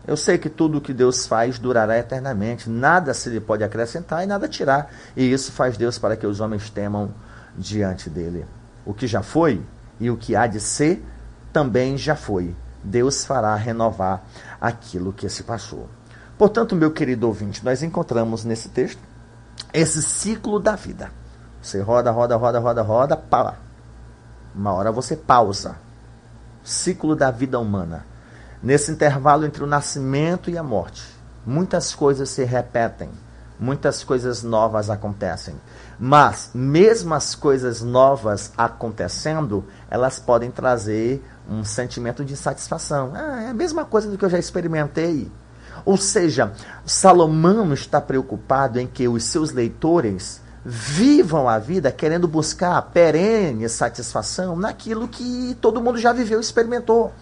Eu 0.07 0.15
sei 0.15 0.37
que 0.37 0.49
tudo 0.49 0.77
o 0.77 0.81
que 0.81 0.93
Deus 0.93 1.25
faz 1.25 1.57
durará 1.57 1.97
eternamente, 1.97 2.69
nada 2.69 3.11
se 3.13 3.27
lhe 3.29 3.39
pode 3.39 3.63
acrescentar 3.63 4.23
e 4.23 4.27
nada 4.27 4.47
tirar. 4.47 4.91
E 5.17 5.31
isso 5.31 5.51
faz 5.51 5.75
Deus 5.75 5.97
para 5.97 6.15
que 6.15 6.27
os 6.27 6.39
homens 6.39 6.69
temam 6.69 7.11
diante 7.57 8.07
dele. 8.09 8.45
O 8.85 8.93
que 8.93 9.07
já 9.07 9.23
foi 9.23 9.63
e 9.99 10.11
o 10.11 10.15
que 10.15 10.35
há 10.35 10.45
de 10.45 10.59
ser 10.59 11.03
também 11.51 11.97
já 11.97 12.15
foi. 12.15 12.55
Deus 12.85 13.25
fará 13.25 13.55
renovar 13.55 14.23
aquilo 14.61 15.11
que 15.11 15.27
se 15.27 15.43
passou. 15.43 15.89
Portanto, 16.37 16.75
meu 16.75 16.91
querido 16.91 17.27
ouvinte, 17.27 17.65
nós 17.65 17.81
encontramos 17.81 18.43
nesse 18.45 18.69
texto 18.69 19.01
esse 19.73 20.01
ciclo 20.01 20.59
da 20.59 20.75
vida. 20.75 21.11
Você 21.61 21.81
roda, 21.81 22.11
roda, 22.11 22.35
roda, 22.35 22.59
roda, 22.59 22.81
roda, 22.81 23.17
pá. 23.17 23.55
Uma 24.53 24.71
hora 24.73 24.91
você 24.91 25.15
pausa. 25.15 25.75
Ciclo 26.63 27.15
da 27.15 27.31
vida 27.31 27.59
humana. 27.59 28.05
Nesse 28.61 28.91
intervalo 28.91 29.45
entre 29.45 29.63
o 29.63 29.67
nascimento 29.67 30.49
e 30.49 30.57
a 30.57 30.63
morte, 30.63 31.03
muitas 31.45 31.93
coisas 31.93 32.29
se 32.29 32.43
repetem, 32.43 33.09
muitas 33.59 34.03
coisas 34.03 34.43
novas 34.43 34.89
acontecem. 34.89 35.55
Mas, 35.99 36.51
mesmo 36.53 37.13
as 37.13 37.35
coisas 37.35 37.81
novas 37.81 38.51
acontecendo, 38.57 39.63
elas 39.89 40.19
podem 40.19 40.51
trazer 40.51 41.23
um 41.49 41.63
sentimento 41.63 42.23
de 42.25 42.33
insatisfação. 42.33 43.11
Ah, 43.13 43.43
é 43.43 43.49
a 43.49 43.53
mesma 43.53 43.85
coisa 43.85 44.09
do 44.09 44.17
que 44.17 44.25
eu 44.25 44.29
já 44.29 44.39
experimentei. 44.39 45.31
Ou 45.85 45.97
seja, 45.97 46.51
Salomão 46.85 47.73
está 47.73 48.01
preocupado 48.01 48.79
em 48.79 48.87
que 48.87 49.07
os 49.07 49.23
seus 49.23 49.51
leitores 49.51 50.41
vivam 50.65 51.47
a 51.47 51.59
vida 51.59 51.91
querendo 51.91 52.27
buscar 52.27 52.81
perene 52.81 53.69
satisfação 53.69 54.55
naquilo 54.55 55.07
que 55.07 55.55
todo 55.61 55.79
mundo 55.79 55.99
já 55.99 56.11
viveu 56.11 56.39
e 56.39 56.41
experimentou. 56.41 57.13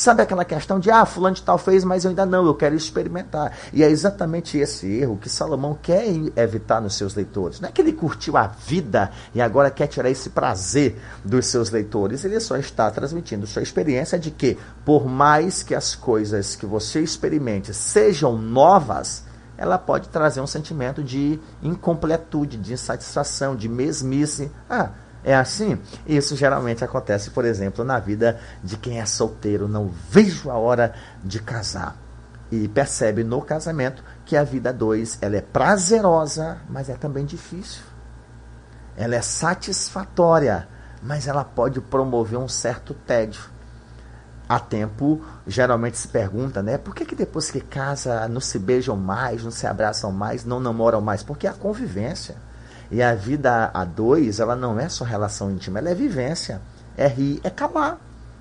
Sabe 0.00 0.22
aquela 0.22 0.46
questão 0.46 0.80
de, 0.80 0.90
ah, 0.90 1.04
fulano 1.04 1.36
de 1.36 1.42
tal 1.42 1.58
fez, 1.58 1.84
mas 1.84 2.06
eu 2.06 2.08
ainda 2.08 2.24
não, 2.24 2.46
eu 2.46 2.54
quero 2.54 2.74
experimentar. 2.74 3.52
E 3.70 3.84
é 3.84 3.90
exatamente 3.90 4.56
esse 4.56 4.90
erro 4.90 5.18
que 5.18 5.28
Salomão 5.28 5.78
quer 5.82 6.06
evitar 6.36 6.80
nos 6.80 6.94
seus 6.94 7.14
leitores. 7.14 7.60
Não 7.60 7.68
é 7.68 7.72
que 7.72 7.82
ele 7.82 7.92
curtiu 7.92 8.34
a 8.38 8.46
vida 8.46 9.10
e 9.34 9.42
agora 9.42 9.70
quer 9.70 9.88
tirar 9.88 10.08
esse 10.08 10.30
prazer 10.30 10.98
dos 11.22 11.44
seus 11.48 11.70
leitores. 11.70 12.24
Ele 12.24 12.40
só 12.40 12.56
está 12.56 12.90
transmitindo 12.90 13.46
sua 13.46 13.60
experiência 13.60 14.18
de 14.18 14.30
que, 14.30 14.56
por 14.86 15.06
mais 15.06 15.62
que 15.62 15.74
as 15.74 15.94
coisas 15.94 16.56
que 16.56 16.64
você 16.64 17.02
experimente 17.02 17.74
sejam 17.74 18.38
novas, 18.38 19.26
ela 19.58 19.76
pode 19.76 20.08
trazer 20.08 20.40
um 20.40 20.46
sentimento 20.46 21.04
de 21.04 21.38
incompletude, 21.62 22.56
de 22.56 22.72
insatisfação, 22.72 23.54
de 23.54 23.68
mesmice. 23.68 24.50
Ah, 24.66 24.92
é 25.22 25.34
assim? 25.34 25.78
Isso 26.06 26.34
geralmente 26.34 26.82
acontece, 26.82 27.30
por 27.30 27.44
exemplo, 27.44 27.84
na 27.84 27.98
vida 27.98 28.40
de 28.64 28.76
quem 28.76 29.00
é 29.00 29.06
solteiro. 29.06 29.68
Não 29.68 29.88
vejo 29.88 30.50
a 30.50 30.54
hora 30.54 30.94
de 31.22 31.40
casar. 31.40 31.96
E 32.50 32.66
percebe 32.66 33.22
no 33.22 33.40
casamento 33.42 34.02
que 34.24 34.36
a 34.36 34.42
vida 34.42 34.72
dois 34.72 35.18
ela 35.20 35.36
é 35.36 35.40
prazerosa, 35.40 36.58
mas 36.68 36.88
é 36.88 36.94
também 36.94 37.24
difícil. 37.24 37.82
Ela 38.96 39.14
é 39.14 39.22
satisfatória, 39.22 40.66
mas 41.02 41.28
ela 41.28 41.44
pode 41.44 41.80
promover 41.80 42.38
um 42.38 42.48
certo 42.48 42.92
tédio. 42.92 43.42
Há 44.48 44.58
tempo, 44.58 45.24
geralmente 45.46 45.96
se 45.96 46.08
pergunta, 46.08 46.60
né? 46.60 46.76
Por 46.76 46.92
que, 46.92 47.04
que 47.04 47.14
depois 47.14 47.52
que 47.52 47.60
casa 47.60 48.26
não 48.26 48.40
se 48.40 48.58
beijam 48.58 48.96
mais, 48.96 49.44
não 49.44 49.50
se 49.52 49.64
abraçam 49.64 50.10
mais, 50.10 50.44
não 50.44 50.58
namoram 50.58 51.00
mais? 51.00 51.22
Porque 51.22 51.46
é 51.46 51.50
a 51.50 51.54
convivência. 51.54 52.34
E 52.90 53.02
a 53.02 53.14
vida 53.14 53.70
a 53.72 53.84
dois, 53.84 54.40
ela 54.40 54.56
não 54.56 54.78
é 54.78 54.88
só 54.88 55.04
relação 55.04 55.50
íntima, 55.50 55.78
ela 55.78 55.90
é 55.90 55.94
vivência. 55.94 56.60
É 56.96 57.06
rir, 57.06 57.40
é 57.44 57.50
calar. 57.50 57.98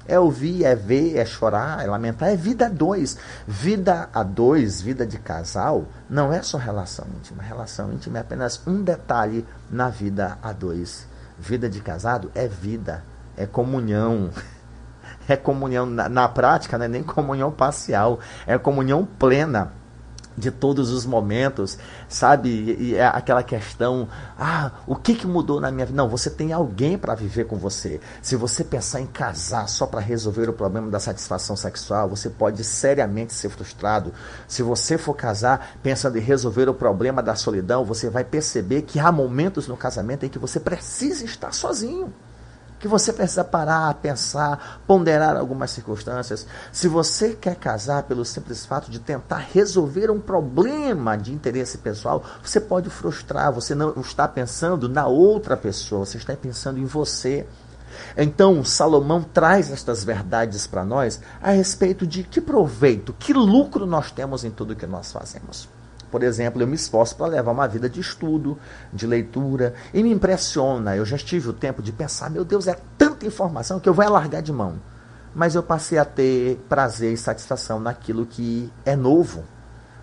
É 0.08 0.20
ouvir, 0.20 0.66
é 0.66 0.76
ver, 0.76 1.18
é 1.18 1.24
chorar, 1.24 1.84
é 1.84 1.88
lamentar, 1.88 2.30
é 2.30 2.36
vida 2.36 2.66
a 2.66 2.70
dois. 2.70 3.16
Vida 3.48 4.10
a 4.12 4.24
dois, 4.24 4.82
vida 4.82 5.06
de 5.06 5.20
casal, 5.20 5.86
não 6.10 6.34
é 6.34 6.42
só 6.42 6.58
relação 6.58 7.06
íntima. 7.16 7.44
Relação 7.44 7.94
íntima 7.94 8.18
é 8.18 8.22
apenas 8.22 8.60
um 8.66 8.82
detalhe 8.82 9.46
na 9.70 9.88
vida 9.90 10.40
a 10.42 10.52
dois. 10.52 11.08
Vida 11.38 11.70
de 11.70 11.80
casado 11.80 12.32
é 12.34 12.48
vida, 12.48 13.04
é 13.38 13.46
comunhão. 13.46 14.32
É 15.28 15.38
comunhão 15.38 15.86
na, 15.86 16.10
na 16.10 16.28
prática, 16.28 16.76
não 16.76 16.86
é 16.86 16.88
nem 16.88 17.04
comunhão 17.04 17.52
parcial, 17.52 18.20
é 18.48 18.58
comunhão 18.58 19.06
plena 19.06 19.72
de 20.40 20.50
todos 20.50 20.90
os 20.92 21.06
momentos, 21.06 21.78
sabe? 22.08 22.50
E, 22.80 22.96
é 22.96 23.06
aquela 23.06 23.44
questão, 23.44 24.08
ah, 24.40 24.72
o 24.88 24.96
que, 24.96 25.14
que 25.14 25.28
mudou 25.28 25.60
na 25.60 25.70
minha 25.70 25.86
vida? 25.86 25.98
Não, 25.98 26.10
você 26.10 26.30
tem 26.30 26.54
alguém 26.54 26.98
para 26.98 27.14
viver 27.14 27.46
com 27.46 27.58
você. 27.58 28.00
Se 28.22 28.36
você 28.36 28.64
pensar 28.64 29.02
em 29.02 29.06
casar 29.06 29.68
só 29.68 29.86
para 29.86 30.00
resolver 30.00 30.50
o 30.50 30.54
problema 30.54 30.90
da 30.90 31.00
satisfação 31.00 31.56
sexual, 31.56 32.10
você 32.10 32.30
pode 32.30 32.64
seriamente 32.64 33.34
ser 33.34 33.50
frustrado. 33.50 34.14
Se 34.48 34.64
você 34.64 34.98
for 34.98 35.14
casar 35.14 35.78
pensando 35.84 36.18
em 36.18 36.22
resolver 36.22 36.70
o 36.70 36.74
problema 36.74 37.22
da 37.22 37.36
solidão, 37.36 37.84
você 37.84 38.10
vai 38.10 38.24
perceber 38.24 38.84
que 38.84 39.00
há 39.00 39.12
momentos 39.12 39.68
no 39.68 39.76
casamento 39.76 40.26
em 40.26 40.30
que 40.30 40.40
você 40.40 40.60
precisa 40.60 41.26
estar 41.26 41.54
sozinho 41.54 42.14
que 42.80 42.88
você 42.88 43.12
precisa 43.12 43.44
parar, 43.44 43.94
pensar, 43.96 44.82
ponderar 44.88 45.36
algumas 45.36 45.72
circunstâncias. 45.72 46.48
Se 46.72 46.88
você 46.88 47.34
quer 47.34 47.56
casar 47.56 48.04
pelo 48.04 48.24
simples 48.24 48.66
fato 48.66 48.90
de 48.90 49.00
tentar 49.00 49.46
resolver 49.52 50.10
um 50.10 50.20
problema 50.20 51.18
de 51.18 51.34
interesse 51.34 51.80
pessoal, 51.80 52.24
você 52.42 52.60
pode 52.60 52.90
frustrar, 52.90 53.52
você 53.52 53.76
não 53.76 53.94
está 54.00 54.28
pensando 54.28 54.88
na 54.88 55.06
outra 55.08 55.58
pessoa, 55.58 56.06
você 56.06 56.18
está 56.18 56.36
pensando 56.36 56.80
em 56.80 56.86
você. 56.86 57.46
Então, 58.16 58.64
Salomão 58.64 59.22
traz 59.22 59.72
estas 59.72 60.04
verdades 60.04 60.66
para 60.66 60.86
nós 60.86 61.20
a 61.42 61.52
respeito 61.52 62.08
de 62.08 62.24
que 62.24 62.40
proveito, 62.40 63.14
que 63.18 63.34
lucro 63.34 63.86
nós 63.86 64.12
temos 64.12 64.44
em 64.44 64.52
tudo 64.52 64.76
que 64.76 64.88
nós 64.88 65.12
fazemos. 65.12 65.79
Por 66.10 66.24
exemplo, 66.24 66.62
eu 66.62 66.68
me 66.68 66.76
esforço 66.76 67.16
para 67.16 67.28
levar 67.28 67.52
uma 67.52 67.68
vida 67.68 67.90
de 67.90 68.00
estudo, 68.00 68.58
de 68.92 69.06
leitura, 69.06 69.74
e 69.94 70.02
me 70.02 70.12
impressiona. 70.12 70.96
Eu 70.96 71.06
já 71.06 71.18
tive 71.18 71.50
o 71.50 71.54
tempo 71.54 71.82
de 71.82 71.92
pensar: 71.92 72.30
meu 72.30 72.44
Deus, 72.44 72.68
é 72.68 72.76
tanta 72.98 73.26
informação 73.26 73.80
que 73.80 73.88
eu 73.88 73.94
vou 73.94 74.10
largar 74.10 74.42
de 74.42 74.52
mão. 74.52 74.80
Mas 75.36 75.54
eu 75.54 75.62
passei 75.62 75.98
a 75.98 76.06
ter 76.06 76.58
prazer 76.68 77.14
e 77.14 77.18
satisfação 77.18 77.80
naquilo 77.80 78.26
que 78.26 78.72
é 78.84 78.96
novo 78.96 79.44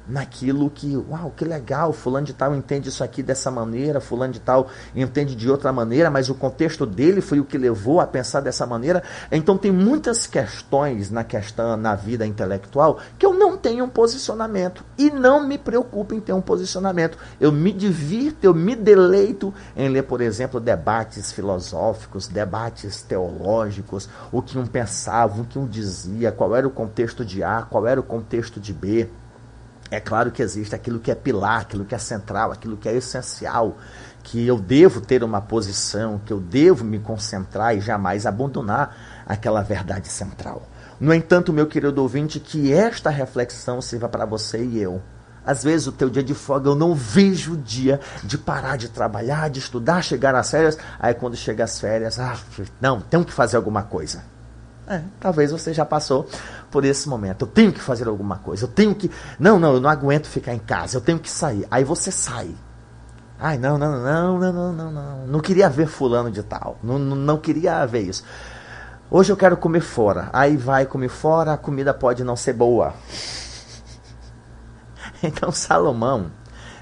naquilo 0.09 0.71
que, 0.71 0.97
uau, 0.97 1.33
que 1.37 1.45
legal, 1.45 1.92
fulano 1.92 2.27
de 2.27 2.33
tal 2.33 2.55
entende 2.55 2.88
isso 2.88 3.03
aqui 3.03 3.23
dessa 3.23 3.51
maneira, 3.51 4.01
fulano 4.01 4.33
de 4.33 4.40
tal 4.40 4.69
entende 4.95 5.35
de 5.35 5.51
outra 5.51 5.73
maneira, 5.73 6.11
mas 6.11 6.29
o 6.29 6.35
contexto 6.35 6.87
dele 6.87 7.21
foi 7.21 7.40
o 7.40 7.45
que 7.45 7.59
levou 7.59 8.01
a 8.01 8.07
pensar 8.07 8.40
dessa 8.40 8.66
maneira. 8.66 9.03
Então 9.31 9.59
tem 9.59 9.73
muitas 9.73 10.27
questões 10.27 11.11
na 11.11 11.25
questão 11.25 11.77
na 11.77 11.95
vida 11.95 12.27
intelectual 12.27 12.99
que 13.19 13.27
eu 13.27 13.35
não 13.35 13.57
tenho 13.57 13.85
um 13.85 13.88
posicionamento 13.88 14.85
e 14.97 15.11
não 15.11 15.47
me 15.47 15.59
preocupo 15.59 16.14
em 16.14 16.21
ter 16.21 16.33
um 16.33 16.40
posicionamento. 16.40 17.19
Eu 17.40 17.51
me 17.51 17.73
divirto, 17.73 18.45
eu 18.47 18.55
me 18.55 18.75
deleito 18.75 19.53
em 19.77 19.88
ler, 19.88 20.03
por 20.03 20.21
exemplo, 20.21 20.61
debates 20.61 21.33
filosóficos, 21.33 22.29
debates 22.29 23.03
teológicos, 23.03 24.09
o 24.31 24.40
que 24.42 24.59
um 24.59 24.66
pensava, 24.66 25.40
o 25.40 25.45
que 25.45 25.59
um 25.59 25.66
dizia, 25.66 26.31
qual 26.31 26.55
era 26.55 26.66
o 26.66 26.71
contexto 26.71 27.25
de 27.25 27.42
A, 27.42 27.62
qual 27.62 27.87
era 27.87 27.99
o 28.01 28.03
contexto 28.03 28.61
de 28.61 28.73
B. 28.73 29.09
É 29.90 30.01
claro 30.01 30.31
que 30.31 30.42
existe 30.42 30.75
aquilo 30.75 30.99
que 30.99 31.11
é 31.11 31.14
pilar, 31.14 31.61
aquilo 31.61 31.85
que 31.85 31.94
é 31.94 31.99
central, 31.99 32.51
aquilo 32.51 32.77
que 32.77 32.88
é 32.88 32.94
essencial, 32.94 33.77
que 34.22 34.44
eu 34.44 34.59
devo 34.59 35.01
ter 35.01 35.22
uma 35.22 35.40
posição, 35.40 36.20
que 36.25 36.33
eu 36.33 36.40
devo 36.40 36.85
me 36.85 36.99
concentrar 36.99 37.77
e 37.77 37.81
jamais 37.81 38.27
abandonar 38.27 39.25
aquela 39.25 39.62
verdade 39.62 40.09
central. 40.09 40.68
No 40.99 41.14
entanto, 41.14 41.53
meu 41.53 41.66
querido 41.66 42.03
ouvinte, 42.03 42.40
que 42.40 42.72
esta 42.72 43.11
reflexão 43.11 43.81
sirva 43.81 44.09
para 44.09 44.25
você 44.25 44.64
e 44.64 44.81
eu. 44.81 45.01
Às 45.44 45.62
vezes 45.62 45.87
o 45.87 45.92
teu 45.92 46.11
dia 46.11 46.25
de 46.25 46.35
folga 46.35 46.68
eu 46.68 46.75
não 46.75 46.92
vejo 46.92 47.53
o 47.53 47.57
dia 47.57 48.01
de 48.25 48.37
parar 48.37 48.77
de 48.77 48.88
trabalhar, 48.88 49.49
de 49.49 49.61
estudar, 49.61 50.03
chegar 50.03 50.33
nas 50.33 50.51
férias. 50.51 50.77
Aí 50.99 51.14
quando 51.14 51.37
chega 51.37 51.62
as 51.62 51.79
férias, 51.79 52.18
ah, 52.18 52.37
não, 52.81 53.01
tenho 53.01 53.25
que 53.25 53.33
fazer 53.33 53.57
alguma 53.57 53.85
coisa. 53.85 54.25
É, 54.88 55.03
talvez 55.18 55.51
você 55.51 55.75
já 55.75 55.85
passou 55.85 56.29
por 56.70 56.85
esse 56.85 57.09
momento. 57.09 57.42
Eu 57.42 57.49
tenho 57.49 57.72
que 57.72 57.81
fazer 57.81 58.07
alguma 58.07 58.37
coisa. 58.38 58.64
Eu 58.64 58.68
tenho 58.68 58.94
que. 58.94 59.11
Não, 59.38 59.59
não, 59.59 59.75
eu 59.75 59.81
não 59.81 59.90
aguento 59.90 60.27
ficar 60.27 60.55
em 60.55 60.59
casa. 60.59 60.96
Eu 60.96 61.01
tenho 61.01 61.18
que 61.18 61.31
sair. 61.31 61.66
Aí 61.70 61.83
você 61.83 62.12
sai. 62.12 62.55
Ai, 63.38 63.59
não, 63.59 63.77
não, 63.77 64.01
não, 64.01 64.38
não, 64.38 64.53
não, 64.53 64.72
não, 64.72 64.92
não. 64.92 65.27
Não 65.27 65.40
queria 65.40 65.68
ver 65.68 65.87
fulano 65.87 66.31
de 66.31 66.42
tal. 66.42 66.79
Não, 66.83 66.99
não, 66.99 67.16
não 67.16 67.38
queria 67.38 67.85
ver 67.85 68.03
isso. 68.03 68.25
Hoje 69.11 69.33
eu 69.33 69.37
quero 69.37 69.57
comer 69.57 69.81
fora. 69.81 70.31
Aí 70.33 70.57
vai 70.57 70.87
comer 70.87 71.09
fora, 71.09 71.53
a 71.53 71.57
comida 71.57 71.92
pode 71.92 72.25
não 72.25 72.37
ser 72.37 72.53
boa. 72.53 72.94
Então 75.22 75.51
Salomão 75.51 76.31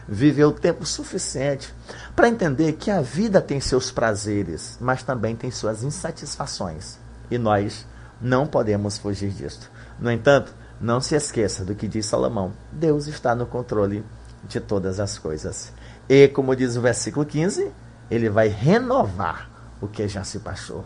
viveu 0.09 0.51
tempo 0.51 0.85
suficiente 0.85 1.73
para 2.17 2.29
entender 2.29 2.73
que 2.73 2.91
a 2.91 3.01
vida 3.01 3.41
tem 3.41 3.61
seus 3.61 3.93
prazeres, 3.93 4.77
mas 4.81 5.05
também 5.05 5.37
tem 5.37 5.53
suas 5.53 5.85
insatisfações. 5.85 6.99
E 7.31 7.39
nós 7.39 7.87
não 8.21 8.47
podemos 8.47 8.99
fugir 8.99 9.31
disso. 9.31 9.71
No 9.99 10.11
entanto, 10.11 10.55
não 10.81 11.01
se 11.01 11.15
esqueça 11.15 11.65
do 11.65 11.75
que 11.75 11.89
diz 11.89 12.07
Salomão: 12.07 12.53
Deus 12.73 13.07
está 13.07 13.35
no 13.35 13.47
controle 13.47 14.05
de 14.45 14.61
todas 14.61 15.01
as 15.01 15.19
coisas. 15.19 15.73
E, 16.09 16.29
como 16.29 16.55
diz 16.55 16.77
o 16.77 16.81
versículo 16.81 17.25
15, 17.25 17.73
ele 18.11 18.29
vai 18.29 18.49
renovar 18.49 19.49
o 19.81 19.89
que 19.89 20.07
já 20.07 20.23
se 20.25 20.39
passou. 20.41 20.85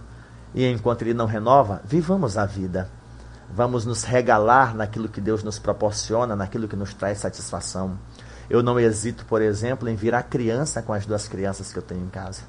E 0.54 0.64
enquanto 0.66 1.02
ele 1.02 1.14
não 1.14 1.26
renova, 1.26 1.82
vivamos 1.84 2.38
a 2.38 2.46
vida. 2.46 2.88
Vamos 3.50 3.84
nos 3.84 4.04
regalar 4.04 4.74
naquilo 4.74 5.08
que 5.08 5.20
Deus 5.20 5.42
nos 5.42 5.58
proporciona, 5.58 6.36
naquilo 6.36 6.68
que 6.68 6.76
nos 6.76 6.94
traz 6.94 7.18
satisfação. 7.18 7.98
Eu 8.48 8.62
não 8.62 8.78
hesito, 8.78 9.24
por 9.26 9.42
exemplo, 9.42 9.88
em 9.88 9.96
virar 9.96 10.22
criança 10.22 10.82
com 10.82 10.92
as 10.92 11.04
duas 11.04 11.28
crianças 11.28 11.72
que 11.72 11.78
eu 11.78 11.82
tenho 11.82 12.04
em 12.04 12.08
casa. 12.08 12.42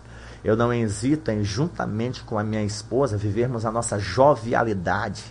Eu 0.43 0.55
não 0.55 0.73
hesito 0.73 1.31
em, 1.31 1.43
juntamente 1.43 2.23
com 2.23 2.37
a 2.37 2.43
minha 2.43 2.63
esposa, 2.63 3.17
vivermos 3.17 3.65
a 3.65 3.71
nossa 3.71 3.99
jovialidade, 3.99 5.23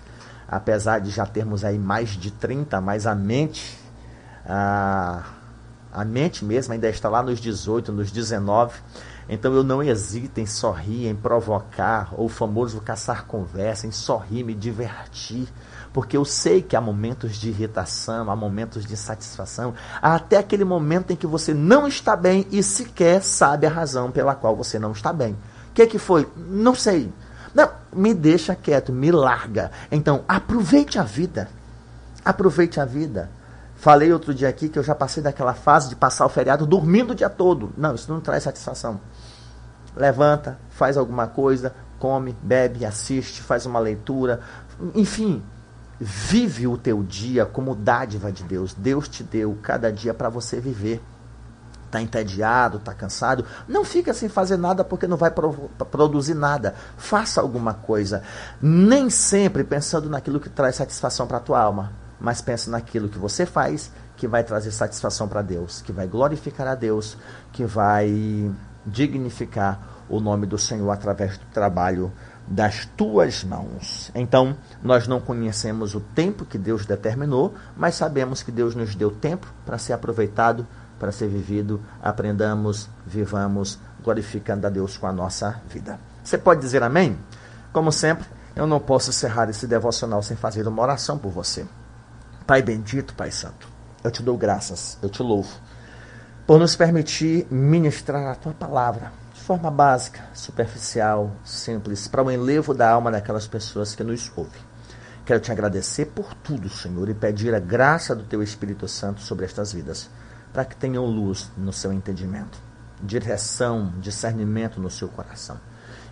apesar 0.46 1.00
de 1.00 1.10
já 1.10 1.24
termos 1.24 1.64
aí 1.64 1.78
mais 1.78 2.10
de 2.10 2.30
30, 2.30 2.80
mas 2.80 3.06
a 3.06 3.14
mente, 3.14 3.78
a, 4.44 5.22
a 5.92 6.04
mente 6.04 6.44
mesmo 6.44 6.72
ainda 6.72 6.88
está 6.88 7.08
lá 7.08 7.22
nos 7.22 7.40
18, 7.40 7.92
nos 7.92 8.10
19. 8.10 8.78
Então 9.28 9.52
eu 9.52 9.62
não 9.62 9.82
hesito 9.82 10.40
em 10.40 10.46
sorrir, 10.46 11.06
em 11.06 11.14
provocar, 11.14 12.14
ou 12.16 12.26
o 12.26 12.30
famoso 12.30 12.80
caçar 12.80 13.26
conversa, 13.26 13.86
em 13.86 13.90
sorrir, 13.90 14.42
me 14.42 14.54
divertir. 14.54 15.48
Porque 15.92 16.16
eu 16.16 16.24
sei 16.24 16.62
que 16.62 16.76
há 16.76 16.80
momentos 16.80 17.36
de 17.36 17.48
irritação, 17.48 18.30
há 18.30 18.36
momentos 18.36 18.84
de 18.84 18.92
insatisfação, 18.92 19.74
há 20.00 20.14
até 20.14 20.36
aquele 20.36 20.64
momento 20.64 21.12
em 21.12 21.16
que 21.16 21.26
você 21.26 21.54
não 21.54 21.88
está 21.88 22.14
bem 22.14 22.46
e 22.50 22.62
sequer 22.62 23.22
sabe 23.22 23.66
a 23.66 23.70
razão 23.70 24.10
pela 24.10 24.34
qual 24.34 24.54
você 24.54 24.78
não 24.78 24.92
está 24.92 25.12
bem. 25.12 25.32
O 25.32 25.72
que, 25.74 25.86
que 25.86 25.98
foi? 25.98 26.28
Não 26.36 26.74
sei. 26.74 27.12
Não, 27.54 27.70
me 27.92 28.12
deixa 28.14 28.54
quieto, 28.54 28.92
me 28.92 29.10
larga. 29.10 29.70
Então, 29.90 30.24
aproveite 30.28 30.98
a 30.98 31.02
vida. 31.02 31.48
Aproveite 32.24 32.80
a 32.80 32.84
vida. 32.84 33.30
Falei 33.76 34.12
outro 34.12 34.34
dia 34.34 34.48
aqui 34.48 34.68
que 34.68 34.78
eu 34.78 34.82
já 34.82 34.94
passei 34.94 35.22
daquela 35.22 35.54
fase 35.54 35.88
de 35.88 35.96
passar 35.96 36.26
o 36.26 36.28
feriado 36.28 36.66
dormindo 36.66 37.12
o 37.12 37.14
dia 37.14 37.30
todo. 37.30 37.72
Não, 37.76 37.94
isso 37.94 38.12
não 38.12 38.20
traz 38.20 38.42
satisfação. 38.42 39.00
Levanta, 39.96 40.58
faz 40.70 40.96
alguma 40.96 41.28
coisa, 41.28 41.72
come, 41.98 42.36
bebe, 42.42 42.84
assiste, 42.84 43.40
faz 43.40 43.66
uma 43.66 43.78
leitura. 43.78 44.40
Enfim, 44.94 45.42
vive 46.00 46.66
o 46.66 46.76
teu 46.76 47.02
dia 47.02 47.44
como 47.44 47.74
dádiva 47.74 48.30
de 48.30 48.44
Deus. 48.44 48.74
Deus 48.74 49.08
te 49.08 49.22
deu 49.22 49.56
cada 49.62 49.92
dia 49.92 50.14
para 50.14 50.28
você 50.28 50.60
viver. 50.60 51.02
Está 51.86 52.02
entediado, 52.02 52.76
está 52.76 52.92
cansado, 52.92 53.46
não 53.66 53.82
fica 53.82 54.12
sem 54.12 54.28
fazer 54.28 54.58
nada 54.58 54.84
porque 54.84 55.06
não 55.06 55.16
vai 55.16 55.30
pro 55.30 55.70
produzir 55.90 56.34
nada. 56.34 56.74
Faça 56.98 57.40
alguma 57.40 57.72
coisa. 57.72 58.22
Nem 58.60 59.08
sempre 59.08 59.64
pensando 59.64 60.10
naquilo 60.10 60.38
que 60.38 60.50
traz 60.50 60.76
satisfação 60.76 61.26
para 61.26 61.38
a 61.38 61.40
tua 61.40 61.60
alma, 61.60 61.92
mas 62.20 62.42
pense 62.42 62.68
naquilo 62.68 63.08
que 63.08 63.18
você 63.18 63.46
faz 63.46 63.90
que 64.18 64.28
vai 64.28 64.44
trazer 64.44 64.70
satisfação 64.72 65.28
para 65.28 65.40
Deus, 65.40 65.80
que 65.80 65.92
vai 65.92 66.06
glorificar 66.06 66.66
a 66.66 66.74
Deus, 66.74 67.16
que 67.52 67.64
vai 67.64 68.52
dignificar 68.84 69.80
o 70.08 70.20
nome 70.20 70.46
do 70.46 70.58
Senhor 70.58 70.90
através 70.90 71.38
do 71.38 71.46
trabalho 71.46 72.12
das 72.50 72.86
tuas 72.96 73.44
mãos. 73.44 74.10
Então, 74.14 74.56
nós 74.82 75.06
não 75.06 75.20
conhecemos 75.20 75.94
o 75.94 76.00
tempo 76.00 76.44
que 76.44 76.56
Deus 76.56 76.86
determinou, 76.86 77.54
mas 77.76 77.94
sabemos 77.94 78.42
que 78.42 78.50
Deus 78.50 78.74
nos 78.74 78.94
deu 78.94 79.10
tempo 79.10 79.46
para 79.66 79.78
ser 79.78 79.92
aproveitado 79.92 80.66
para 80.98 81.12
ser 81.12 81.28
vivido, 81.28 81.80
aprendamos, 82.02 82.88
vivamos, 83.06 83.78
glorificando 84.02 84.66
a 84.66 84.70
Deus 84.70 84.96
com 84.96 85.06
a 85.06 85.12
nossa 85.12 85.60
vida. 85.68 85.98
Você 86.22 86.36
pode 86.36 86.60
dizer 86.60 86.82
amém? 86.82 87.18
Como 87.72 87.92
sempre, 87.92 88.26
eu 88.56 88.66
não 88.66 88.80
posso 88.80 89.10
encerrar 89.10 89.48
esse 89.48 89.66
devocional 89.66 90.22
sem 90.22 90.36
fazer 90.36 90.66
uma 90.66 90.82
oração 90.82 91.16
por 91.16 91.30
você. 91.30 91.64
Pai 92.46 92.62
bendito, 92.62 93.14
Pai 93.14 93.30
Santo, 93.30 93.68
eu 94.02 94.10
te 94.10 94.22
dou 94.22 94.36
graças, 94.36 94.98
eu 95.02 95.08
te 95.08 95.22
louvo, 95.22 95.54
por 96.46 96.58
nos 96.58 96.74
permitir 96.74 97.46
ministrar 97.50 98.32
a 98.32 98.34
tua 98.34 98.52
palavra 98.52 99.12
forma 99.48 99.70
básica, 99.70 100.20
superficial, 100.34 101.32
simples, 101.42 102.06
para 102.06 102.22
o 102.22 102.30
enlevo 102.30 102.74
da 102.74 102.90
alma 102.90 103.10
daquelas 103.10 103.46
pessoas 103.46 103.94
que 103.94 104.04
nos 104.04 104.30
ouvem. 104.36 104.60
Quero 105.24 105.40
te 105.40 105.50
agradecer 105.50 106.04
por 106.04 106.34
tudo, 106.34 106.68
Senhor, 106.68 107.08
e 107.08 107.14
pedir 107.14 107.54
a 107.54 107.58
graça 107.58 108.14
do 108.14 108.24
teu 108.24 108.42
Espírito 108.42 108.86
Santo 108.86 109.22
sobre 109.22 109.46
estas 109.46 109.72
vidas 109.72 110.10
para 110.52 110.66
que 110.66 110.76
tenham 110.76 111.06
luz 111.06 111.50
no 111.56 111.72
seu 111.72 111.90
entendimento, 111.94 112.58
direção, 113.02 113.94
discernimento 114.00 114.82
no 114.82 114.90
seu 114.90 115.08
coração. 115.08 115.58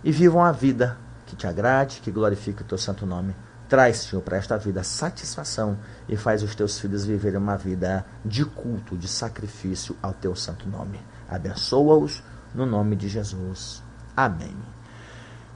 E 0.03 0.11
vivam 0.11 0.43
a 0.43 0.51
vida 0.51 0.97
que 1.27 1.35
te 1.35 1.45
agrade, 1.45 2.01
que 2.01 2.09
glorifique 2.09 2.63
o 2.63 2.65
teu 2.65 2.79
santo 2.79 3.05
nome. 3.05 3.35
Traz, 3.69 3.97
Senhor, 3.97 4.23
para 4.23 4.37
esta 4.37 4.57
vida 4.57 4.83
satisfação 4.83 5.77
e 6.09 6.17
faz 6.17 6.41
os 6.41 6.55
teus 6.55 6.79
filhos 6.79 7.05
viverem 7.05 7.37
uma 7.37 7.55
vida 7.55 8.03
de 8.25 8.43
culto, 8.43 8.97
de 8.97 9.07
sacrifício 9.07 9.95
ao 10.01 10.11
teu 10.11 10.35
santo 10.35 10.67
nome. 10.67 10.99
Abençoa-os 11.29 12.23
no 12.57 12.65
nome 12.65 12.97
de 12.97 13.07
Jesus. 13.07 13.81
Amém. 14.15 14.55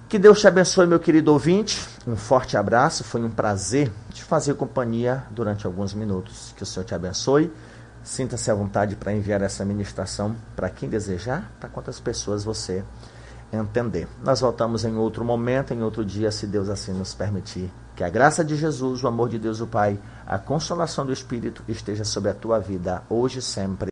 Que 0.08 0.18
Deus 0.18 0.40
te 0.40 0.48
abençoe, 0.48 0.88
meu 0.88 1.00
querido 1.00 1.34
ouvinte. 1.34 1.86
Um 2.08 2.16
forte 2.16 2.56
abraço. 2.56 3.04
Foi 3.04 3.22
um 3.22 3.30
prazer 3.30 3.92
te 4.12 4.24
fazer 4.24 4.54
companhia 4.54 5.24
durante 5.32 5.66
alguns 5.66 5.94
minutos. 5.94 6.54
Que 6.56 6.64
o 6.64 6.66
Senhor 6.66 6.86
te 6.86 6.96
abençoe 6.96 7.52
Sinta-se 8.04 8.50
à 8.50 8.56
vontade 8.56 8.96
para 8.96 9.14
enviar 9.14 9.42
essa 9.42 9.64
ministração 9.64 10.36
para 10.56 10.70
quem 10.70 10.90
desejar, 10.90 11.52
para 11.60 11.70
quantas 11.70 12.00
pessoas 12.00 12.44
você 12.44 12.84
entender. 13.54 14.08
Nós 14.24 14.42
voltamos 14.42 14.84
em 14.84 14.96
outro 14.96 15.24
momento, 15.24 15.74
em 15.74 15.84
outro 15.84 16.04
dia, 16.04 16.32
se 16.32 16.48
Deus 16.48 16.68
assim 16.68 16.94
nos 16.94 17.14
permitir. 17.14 17.72
Que 17.96 18.04
a 18.04 18.10
graça 18.10 18.44
de 18.44 18.56
Jesus, 18.56 19.04
o 19.04 19.08
amor 19.08 19.30
de 19.30 19.38
Deus 19.38 19.62
o 19.62 19.68
Pai, 19.68 20.00
a 20.26 20.40
consolação 20.40 21.06
do 21.06 21.14
Espírito 21.14 21.64
esteja 21.68 22.04
sobre 22.04 22.32
a 22.32 22.34
tua 22.34 22.60
vida, 22.60 23.04
hoje 23.08 23.40
e 23.40 23.42
sempre. 23.42 23.91